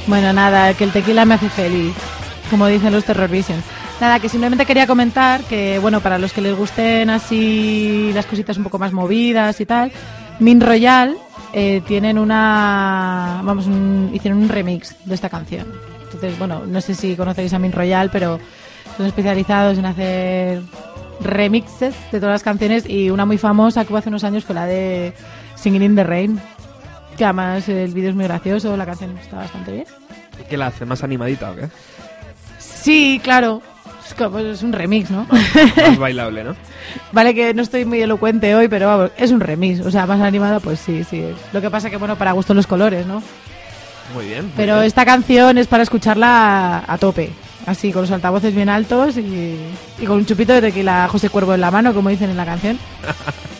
Bueno, 0.07 0.32
nada, 0.32 0.74
que 0.74 0.84
el 0.84 0.92
tequila 0.92 1.24
me 1.24 1.34
hace 1.34 1.48
feliz, 1.48 1.94
como 2.50 2.66
dicen 2.66 2.92
los 2.92 3.05
Terror 3.05 3.28
Visions. 3.30 3.64
Nada, 4.00 4.18
que 4.20 4.28
simplemente 4.28 4.66
quería 4.66 4.86
comentar 4.86 5.42
que, 5.44 5.78
bueno, 5.78 6.00
para 6.00 6.18
los 6.18 6.32
que 6.32 6.40
les 6.42 6.57
gusten 6.57 7.09
así 7.11 8.11
las 8.12 8.26
cositas 8.26 8.57
un 8.59 8.64
poco 8.64 8.78
más 8.78 8.92
movidas 8.92 9.61
y 9.61 9.66
tal, 9.66 9.92
Min 10.40 10.61
Royal 10.61 11.16
eh, 11.52 11.80
tienen 11.86 12.18
una. 12.18 13.40
Vamos, 13.44 13.66
un- 13.66 14.11
hicieron 14.12 14.42
un 14.42 14.48
remix 14.48 14.94
de 15.05 15.14
esta 15.14 15.28
canción. 15.30 15.66
Entonces, 16.05 16.38
bueno, 16.38 16.62
no 16.66 16.80
sé 16.80 16.94
si 16.94 17.14
conocéis 17.16 17.52
a 17.55 17.59
Min 17.59 17.72
Royal, 17.72 18.11
pero 18.11 18.38
son 18.96 19.07
especializados 19.07 19.78
en 19.78 19.86
hacer 19.86 20.61
remixes 21.20 21.94
de 22.12 22.18
todas 22.20 22.34
las 22.34 22.42
canciones 22.42 22.88
y 22.88 23.09
una 23.11 23.24
muy 23.24 23.38
famosa 23.38 23.84
que 23.84 23.92
hubo 23.92 23.98
hace 23.98 24.09
unos 24.11 24.24
años 24.24 24.44
fue 24.44 24.55
la 24.55 24.66
de 24.66 25.14
Singing 25.55 25.82
in 25.82 25.96
the 25.96 26.05
Rain. 26.05 26.40
Que 27.17 27.25
además 27.25 27.69
el 27.69 27.93
vídeo 27.93 28.11
es 28.11 28.17
muy 28.17 28.25
gracioso, 28.25 28.77
la 28.77 28.87
canción 28.87 29.17
está 29.19 29.37
bastante 29.37 29.73
bien. 29.73 29.85
¿Qué 30.49 30.57
la 30.57 30.67
hace? 30.69 30.85
¿Más 30.85 31.03
animadita 31.05 31.51
o 31.53 31.57
qué? 31.57 31.69
Sí, 32.59 33.21
claro. 33.23 33.62
Es, 34.07 34.15
como- 34.15 34.39
es 34.39 34.62
un 34.62 34.73
remix, 34.73 35.11
¿no? 35.11 35.27
Más 35.77 35.99
bailable, 35.99 36.45
¿no? 36.45 36.55
vale 37.12 37.35
que 37.35 37.55
no 37.55 37.62
estoy 37.62 37.85
muy 37.85 38.03
elocuente 38.03 38.55
hoy, 38.55 38.69
pero 38.69 38.87
vamos, 38.89 39.11
es 39.17 39.31
un 39.31 39.41
remix. 39.41 39.81
O 39.81 39.91
sea, 39.91 40.07
más 40.07 40.21
animado, 40.21 40.61
pues 40.61 40.79
sí, 40.81 41.05
sí. 41.05 41.25
Lo 41.53 41.61
que 41.61 41.71
pasa 41.71 41.89
que, 41.89 41.97
bueno, 41.97 42.17
para 42.17 42.33
gusto 42.33 42.53
los 42.53 42.67
colores, 42.67 43.07
¿no? 43.07 43.23
Muy 44.15 44.27
bien. 44.27 44.43
muy 44.45 44.53
Pero 44.57 44.75
bien. 44.75 44.87
esta 44.87 45.05
canción 45.07 45.57
es 45.57 45.67
para 45.67 45.83
escucharla 45.85 46.79
a, 46.81 46.93
a 46.95 46.99
tope. 46.99 47.31
Así, 47.67 47.93
con 47.93 48.03
los 48.03 48.11
altavoces 48.11 48.55
bien 48.55 48.69
altos 48.69 49.17
y, 49.17 49.57
y 49.99 50.05
con 50.05 50.19
un 50.19 50.27
chupito 50.27 50.53
de 50.53 50.61
tequila 50.61 51.09
José 51.11 51.31
Cuervo 51.31 51.55
en 51.55 51.62
la 51.62 51.71
mano, 51.71 51.95
como 51.95 52.11
dicen 52.11 52.29
en 52.29 52.37
la 52.37 52.45
canción. 52.45 52.79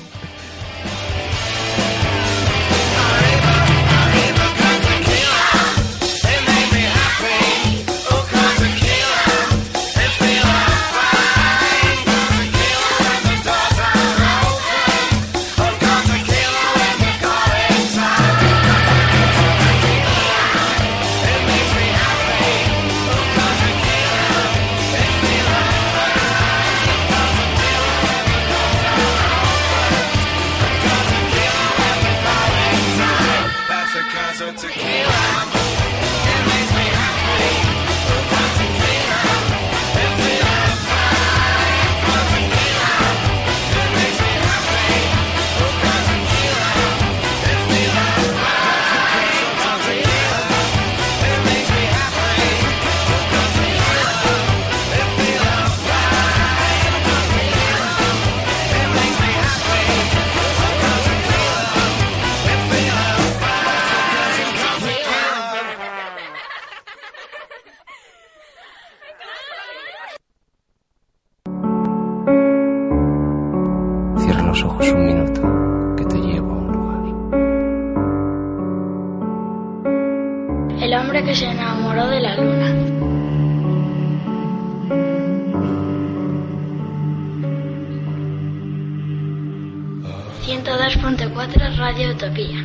Radio 91.95 92.11
Utopía. 92.11 92.59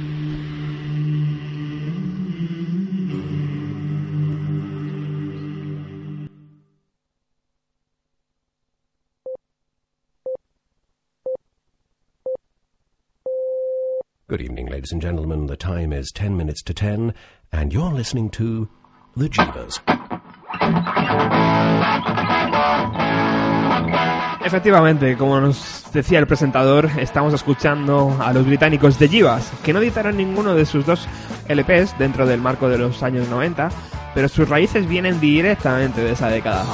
Good 14.28 14.42
evening, 14.42 14.66
ladies 14.66 14.92
and 14.92 15.00
gentlemen. 15.00 15.46
The 15.46 15.56
time 15.56 15.94
is 15.94 16.12
10 16.12 16.36
minutes 16.36 16.64
to 16.64 16.74
10, 16.74 17.14
and 17.52 17.72
you're 17.72 17.92
listening 17.92 18.32
to 18.32 18.68
The 19.16 19.30
Jivas. 19.30 19.80
Efectivamente, 24.44 25.18
como 25.18 25.40
nos 25.42 25.84
decía 25.94 26.20
el 26.20 26.28
presentador, 26.28 26.90
estamos 26.98 27.34
escuchando 27.34 28.18
a 28.22 28.32
los 28.32 28.46
británicos 28.46 28.98
de 28.98 29.10
Jivas, 29.10 29.52
que 29.64 29.74
no 29.74 29.80
editaron 29.80 30.18
ninguno 30.18 30.56
de 30.56 30.66
sus 30.66 30.86
dos 30.86 31.08
LPs 31.48 31.98
dentro 32.00 32.26
del 32.26 32.40
marco 32.40 32.70
de 32.70 32.78
los 32.78 33.04
años 33.04 33.28
90, 33.28 33.70
pero 34.16 34.30
sus 34.30 34.48
raíces 34.48 34.88
vienen 34.88 35.20
directamente 35.20 36.02
de 36.02 36.14
esa 36.14 36.30
década. 36.30 36.66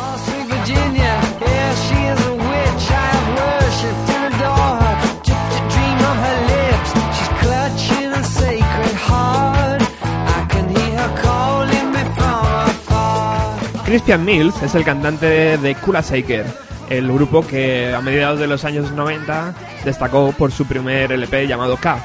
Christian 13.86 14.26
Mills 14.26 14.62
es 14.64 14.76
el 14.76 14.84
cantante 14.84 15.58
de 15.58 15.76
Kula 15.76 16.02
Shaker, 16.02 16.46
el 16.90 17.12
grupo 17.12 17.46
que 17.46 17.94
a 17.94 18.02
mediados 18.02 18.40
de 18.40 18.48
los 18.48 18.66
años 18.66 18.92
90 18.92 19.54
destacó 19.84 20.32
por 20.32 20.52
su 20.52 20.66
primer 20.66 21.12
LP 21.12 21.48
llamado 21.48 21.78
K. 21.78 22.00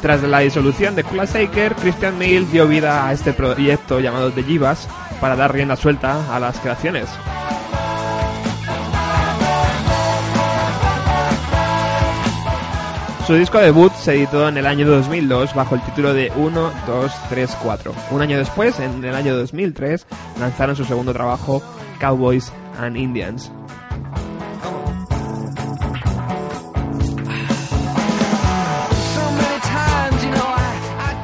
Tras 0.00 0.22
la 0.24 0.40
disolución 0.40 0.96
de 0.96 1.04
Kula 1.04 1.26
Shaker, 1.26 1.76
Christian 1.76 2.18
Mills 2.18 2.50
dio 2.50 2.66
vida 2.66 3.06
a 3.06 3.12
este 3.12 3.32
proyecto 3.32 4.00
llamado 4.00 4.32
The 4.32 4.42
Jivas 4.42 4.88
para 5.20 5.36
dar 5.36 5.52
rienda 5.52 5.76
suelta 5.76 6.34
a 6.34 6.40
las 6.40 6.58
creaciones. 6.58 7.08
Su 13.26 13.34
disco 13.34 13.58
debut 13.58 13.92
se 13.94 14.14
editó 14.14 14.48
en 14.48 14.56
el 14.56 14.66
año 14.66 14.84
2002 14.88 15.54
bajo 15.54 15.76
el 15.76 15.80
título 15.82 16.12
de 16.12 16.32
1, 16.34 16.72
2, 16.88 17.12
3, 17.28 17.56
4. 17.62 17.94
Un 18.10 18.20
año 18.20 18.36
después, 18.36 18.80
en 18.80 19.04
el 19.04 19.14
año 19.14 19.36
2003, 19.36 20.06
lanzaron 20.40 20.74
su 20.74 20.84
segundo 20.84 21.12
trabajo, 21.12 21.62
Cowboys 22.00 22.52
and 22.80 22.96
Indians. 22.96 23.52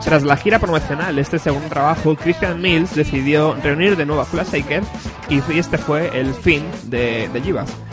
Tras 0.04 0.22
la 0.22 0.36
gira 0.36 0.60
promocional 0.60 1.16
de 1.16 1.22
este 1.22 1.40
segundo 1.40 1.68
trabajo, 1.68 2.14
Christian 2.14 2.62
Mills 2.62 2.94
decidió 2.94 3.56
reunir 3.56 3.96
de 3.96 4.06
nuevo 4.06 4.22
a 4.22 4.24
Kula 4.24 4.44
Shaker 4.44 4.84
y 5.28 5.40
este 5.58 5.76
fue 5.76 6.16
el 6.18 6.32
fin 6.32 6.62
de, 6.84 7.28
de 7.32 7.42
Jivas. 7.42 7.87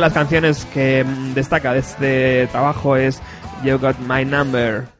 De 0.00 0.06
las 0.06 0.14
canciones 0.14 0.64
que 0.72 1.04
mm, 1.04 1.34
destaca 1.34 1.74
de 1.74 1.80
este 1.80 2.46
trabajo 2.46 2.96
es 2.96 3.20
You 3.62 3.78
Got 3.78 3.98
My 3.98 4.24
Number. 4.24 4.99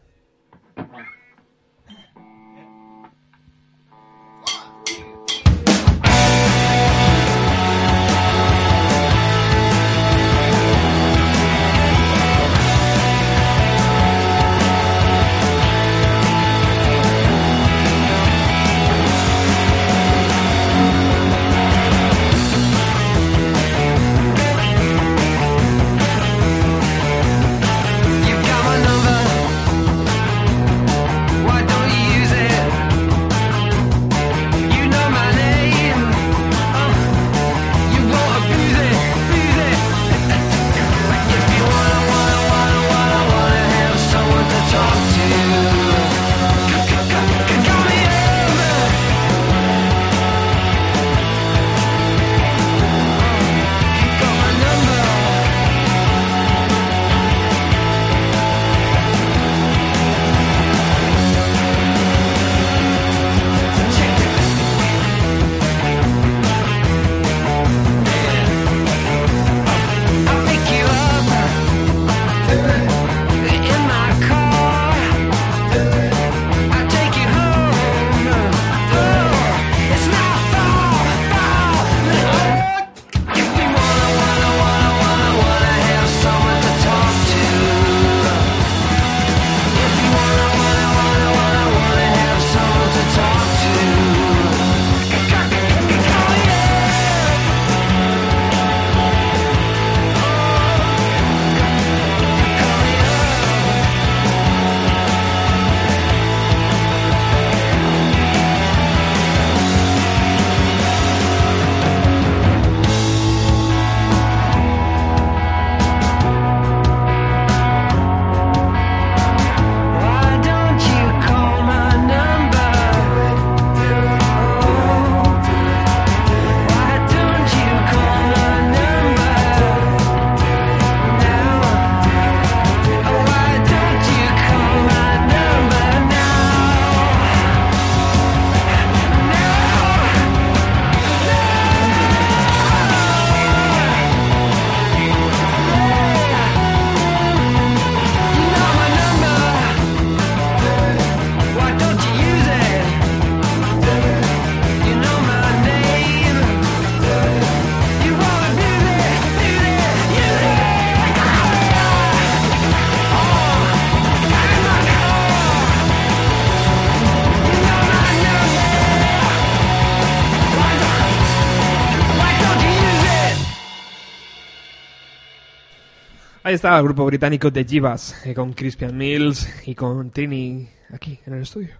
Ahí 176.50 176.56
está 176.56 176.76
el 176.76 176.82
grupo 176.82 177.06
británico 177.06 177.48
de 177.48 177.64
Jivas, 177.64 178.26
eh, 178.26 178.34
con 178.34 178.52
Crispian 178.54 178.96
Mills 178.96 179.48
y 179.68 179.76
con 179.76 180.10
Trini 180.10 180.68
aquí 180.92 181.20
en 181.24 181.34
el 181.34 181.42
estudio. 181.42 181.76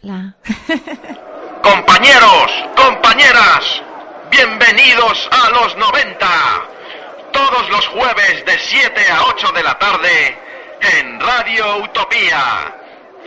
La... 0.00 0.34
Compañeros, 1.62 2.50
compañeras, 2.74 3.82
bienvenidos 4.30 5.28
a 5.30 5.50
los 5.50 5.76
90. 5.76 6.26
Todos 7.32 7.68
los 7.68 7.86
jueves 7.88 8.46
de 8.46 8.58
7 8.58 9.10
a 9.10 9.26
8 9.26 9.52
de 9.52 9.62
la 9.62 9.78
tarde 9.78 10.38
en 10.80 11.20
Radio 11.20 11.84
Utopía 11.84 12.74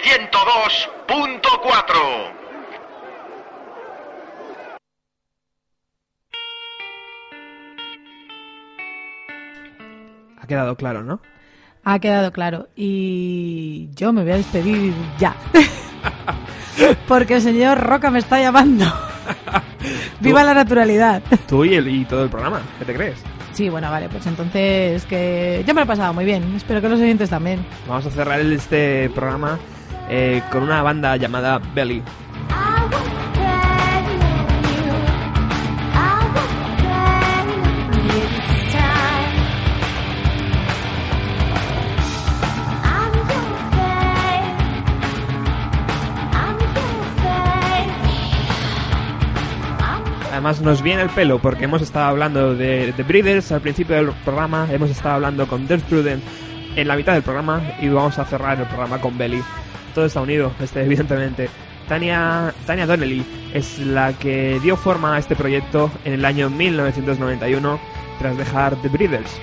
102.4. 0.03 2.40
quedado 10.51 10.75
claro, 10.75 11.01
¿no? 11.01 11.21
Ha 11.85 11.99
quedado 11.99 12.33
claro. 12.33 12.67
Y 12.75 13.89
yo 13.95 14.11
me 14.11 14.23
voy 14.23 14.33
a 14.33 14.37
despedir 14.37 14.93
ya. 15.17 15.33
Porque 17.07 17.35
el 17.35 17.41
señor 17.41 17.79
Roca 17.79 18.11
me 18.11 18.19
está 18.19 18.39
llamando. 18.41 18.85
Viva 20.19 20.43
la 20.43 20.53
naturalidad. 20.53 21.23
Tú 21.47 21.63
y, 21.63 21.75
el, 21.75 21.87
y 21.87 22.03
todo 22.03 22.25
el 22.25 22.29
programa, 22.29 22.61
¿qué 22.79 22.85
te 22.85 22.93
crees? 22.93 23.17
Sí, 23.53 23.69
bueno, 23.69 23.89
vale, 23.89 24.09
pues 24.09 24.25
entonces 24.27 25.05
que 25.05 25.63
yo 25.65 25.73
me 25.73 25.81
lo 25.81 25.85
he 25.85 25.87
pasado 25.87 26.13
muy 26.13 26.25
bien. 26.25 26.53
Espero 26.55 26.81
que 26.81 26.89
los 26.89 26.99
oyentes 26.99 27.29
también. 27.29 27.65
Vamos 27.87 28.05
a 28.05 28.09
cerrar 28.09 28.41
este 28.41 29.09
programa 29.15 29.57
eh, 30.09 30.41
con 30.51 30.63
una 30.63 30.83
banda 30.83 31.15
llamada 31.15 31.59
Belly. 31.73 32.03
Además 50.41 50.61
nos 50.61 50.81
viene 50.81 51.03
el 51.03 51.11
pelo 51.11 51.37
porque 51.37 51.65
hemos 51.65 51.83
estado 51.83 52.07
hablando 52.07 52.55
de 52.55 52.95
The 52.97 53.03
Breeders 53.03 53.51
al 53.51 53.61
principio 53.61 53.95
del 53.95 54.07
programa, 54.25 54.67
hemos 54.71 54.89
estado 54.89 55.13
hablando 55.13 55.45
con 55.45 55.67
Death 55.67 55.83
Prudent 55.83 56.23
en 56.75 56.87
la 56.87 56.95
mitad 56.95 57.13
del 57.13 57.21
programa 57.21 57.61
y 57.79 57.89
vamos 57.89 58.17
a 58.17 58.25
cerrar 58.25 58.59
el 58.59 58.65
programa 58.65 58.99
con 58.99 59.19
Belly. 59.19 59.43
Todo 59.93 60.05
está 60.05 60.19
unido, 60.19 60.51
este, 60.59 60.81
evidentemente. 60.81 61.47
Tania, 61.87 62.55
Tania 62.65 62.87
Donnelly 62.87 63.23
es 63.53 63.77
la 63.77 64.13
que 64.13 64.59
dio 64.63 64.75
forma 64.77 65.15
a 65.15 65.19
este 65.19 65.35
proyecto 65.35 65.91
en 66.05 66.13
el 66.13 66.25
año 66.25 66.49
1991 66.49 67.79
tras 68.17 68.35
dejar 68.35 68.75
The 68.77 68.87
Breeders. 68.87 69.39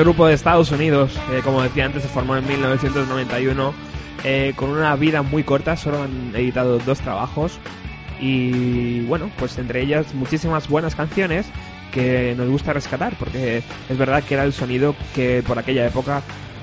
Grupo 0.00 0.26
de 0.26 0.34
Estados 0.34 0.70
Unidos, 0.70 1.12
eh, 1.30 1.40
como 1.44 1.62
decía 1.62 1.84
antes, 1.84 2.02
se 2.02 2.08
formó 2.08 2.36
en 2.36 2.46
1991 2.46 3.74
eh, 4.24 4.52
con 4.56 4.70
una 4.70 4.96
vida 4.96 5.22
muy 5.22 5.44
corta, 5.44 5.76
solo 5.76 6.02
han 6.02 6.34
editado 6.34 6.78
dos 6.78 7.00
trabajos 7.00 7.58
y 8.20 9.00
bueno, 9.02 9.30
pues 9.38 9.58
entre 9.58 9.82
ellas 9.82 10.14
muchísimas 10.14 10.68
buenas 10.68 10.94
canciones 10.94 11.46
que 11.92 12.34
nos 12.36 12.48
gusta 12.48 12.72
rescatar 12.72 13.14
porque 13.18 13.62
es 13.88 13.98
verdad 13.98 14.22
que 14.24 14.34
era 14.34 14.44
el 14.44 14.52
sonido 14.52 14.94
que 15.14 15.42
por 15.46 15.58
aquella 15.58 15.86
época 15.86 16.22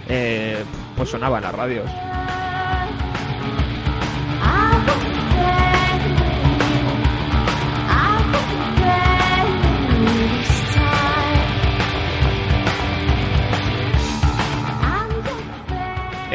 eh, 0.10 0.58
pues 0.96 1.10
sonaba 1.10 1.38
en 1.38 1.44
las 1.44 1.54
radios. 1.56 1.90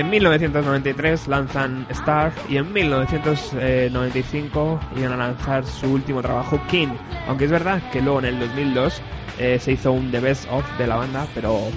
En 0.02 0.10
1993 0.10 1.28
lanzan 1.28 1.86
Star 1.90 2.32
y 2.48 2.56
en 2.56 2.72
1995 2.72 4.80
iban 4.96 5.12
a 5.12 5.16
lanzar 5.16 5.64
su 5.64 5.92
último 5.92 6.20
trabajo, 6.20 6.60
King. 6.68 6.88
Aunque 7.28 7.44
es 7.44 7.52
verdad 7.52 7.80
que 7.92 8.02
luego 8.02 8.18
en 8.18 8.24
el 8.24 8.40
2002 8.40 9.00
eh, 9.38 9.60
se 9.60 9.70
hizo 9.70 9.92
un 9.92 10.10
The 10.10 10.18
Best 10.18 10.50
of 10.50 10.64
de 10.76 10.88
la 10.88 10.96
banda, 10.96 11.28
pero 11.36 11.68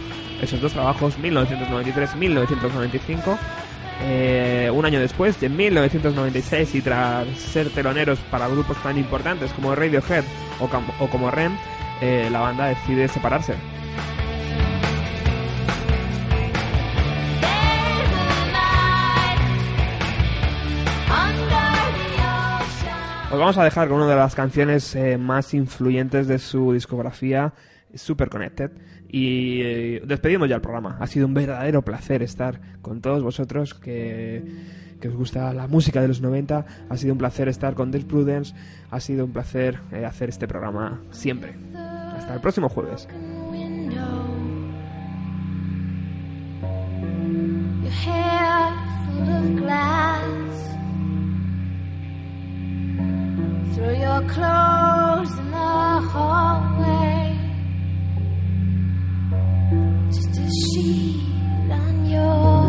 esos 0.41 0.59
dos 0.59 0.73
trabajos, 0.73 1.19
1993-1995, 1.19 3.37
eh, 4.01 4.71
un 4.73 4.85
año 4.85 4.99
después, 4.99 5.43
en 5.43 5.55
1996, 5.55 6.73
y 6.73 6.81
tras 6.81 7.27
ser 7.37 7.69
teloneros 7.69 8.17
para 8.31 8.47
grupos 8.47 8.81
tan 8.81 8.97
importantes 8.97 9.51
como 9.51 9.75
Radiohead 9.75 10.23
o 10.59 10.67
como 11.09 11.29
Rem, 11.29 11.55
eh, 12.01 12.27
la 12.31 12.39
banda 12.39 12.69
decide 12.69 13.07
separarse. 13.07 13.53
Os 23.35 23.39
vamos 23.39 23.57
a 23.57 23.65
dejar 23.65 23.89
con 23.89 23.97
una 23.97 24.07
de 24.07 24.15
las 24.15 24.33
canciones 24.33 24.95
eh, 24.95 25.17
más 25.17 25.53
influyentes 25.53 26.25
de 26.25 26.39
su 26.39 26.71
discografía, 26.71 27.51
Super 27.93 28.29
Connected. 28.29 28.71
Y 29.09 29.59
eh, 29.61 30.01
despedimos 30.05 30.47
ya 30.47 30.55
el 30.55 30.61
programa. 30.61 30.95
Ha 31.01 31.07
sido 31.07 31.27
un 31.27 31.33
verdadero 31.33 31.81
placer 31.81 32.23
estar 32.23 32.61
con 32.81 33.01
todos 33.01 33.21
vosotros 33.23 33.73
que, 33.73 34.41
que 35.01 35.09
os 35.09 35.15
gusta 35.15 35.53
la 35.53 35.67
música 35.67 36.01
de 36.01 36.07
los 36.07 36.21
90. 36.21 36.65
Ha 36.87 36.95
sido 36.95 37.11
un 37.11 37.17
placer 37.17 37.49
estar 37.49 37.73
con 37.73 37.91
Death 37.91 38.05
Prudence. 38.05 38.55
Ha 38.89 39.01
sido 39.01 39.25
un 39.25 39.33
placer 39.33 39.79
eh, 39.91 40.05
hacer 40.05 40.29
este 40.29 40.47
programa 40.47 41.01
siempre. 41.11 41.55
Hasta 41.75 42.35
el 42.35 42.39
próximo 42.39 42.69
jueves. 42.69 43.05
through 53.75 53.97
your 53.97 54.21
clothes 54.29 55.37
in 55.37 55.51
the 55.51 56.01
hallway. 56.09 57.37
Just 60.11 60.39
a 60.39 60.49
sheet 60.71 61.69
on 61.69 62.05
your 62.05 62.64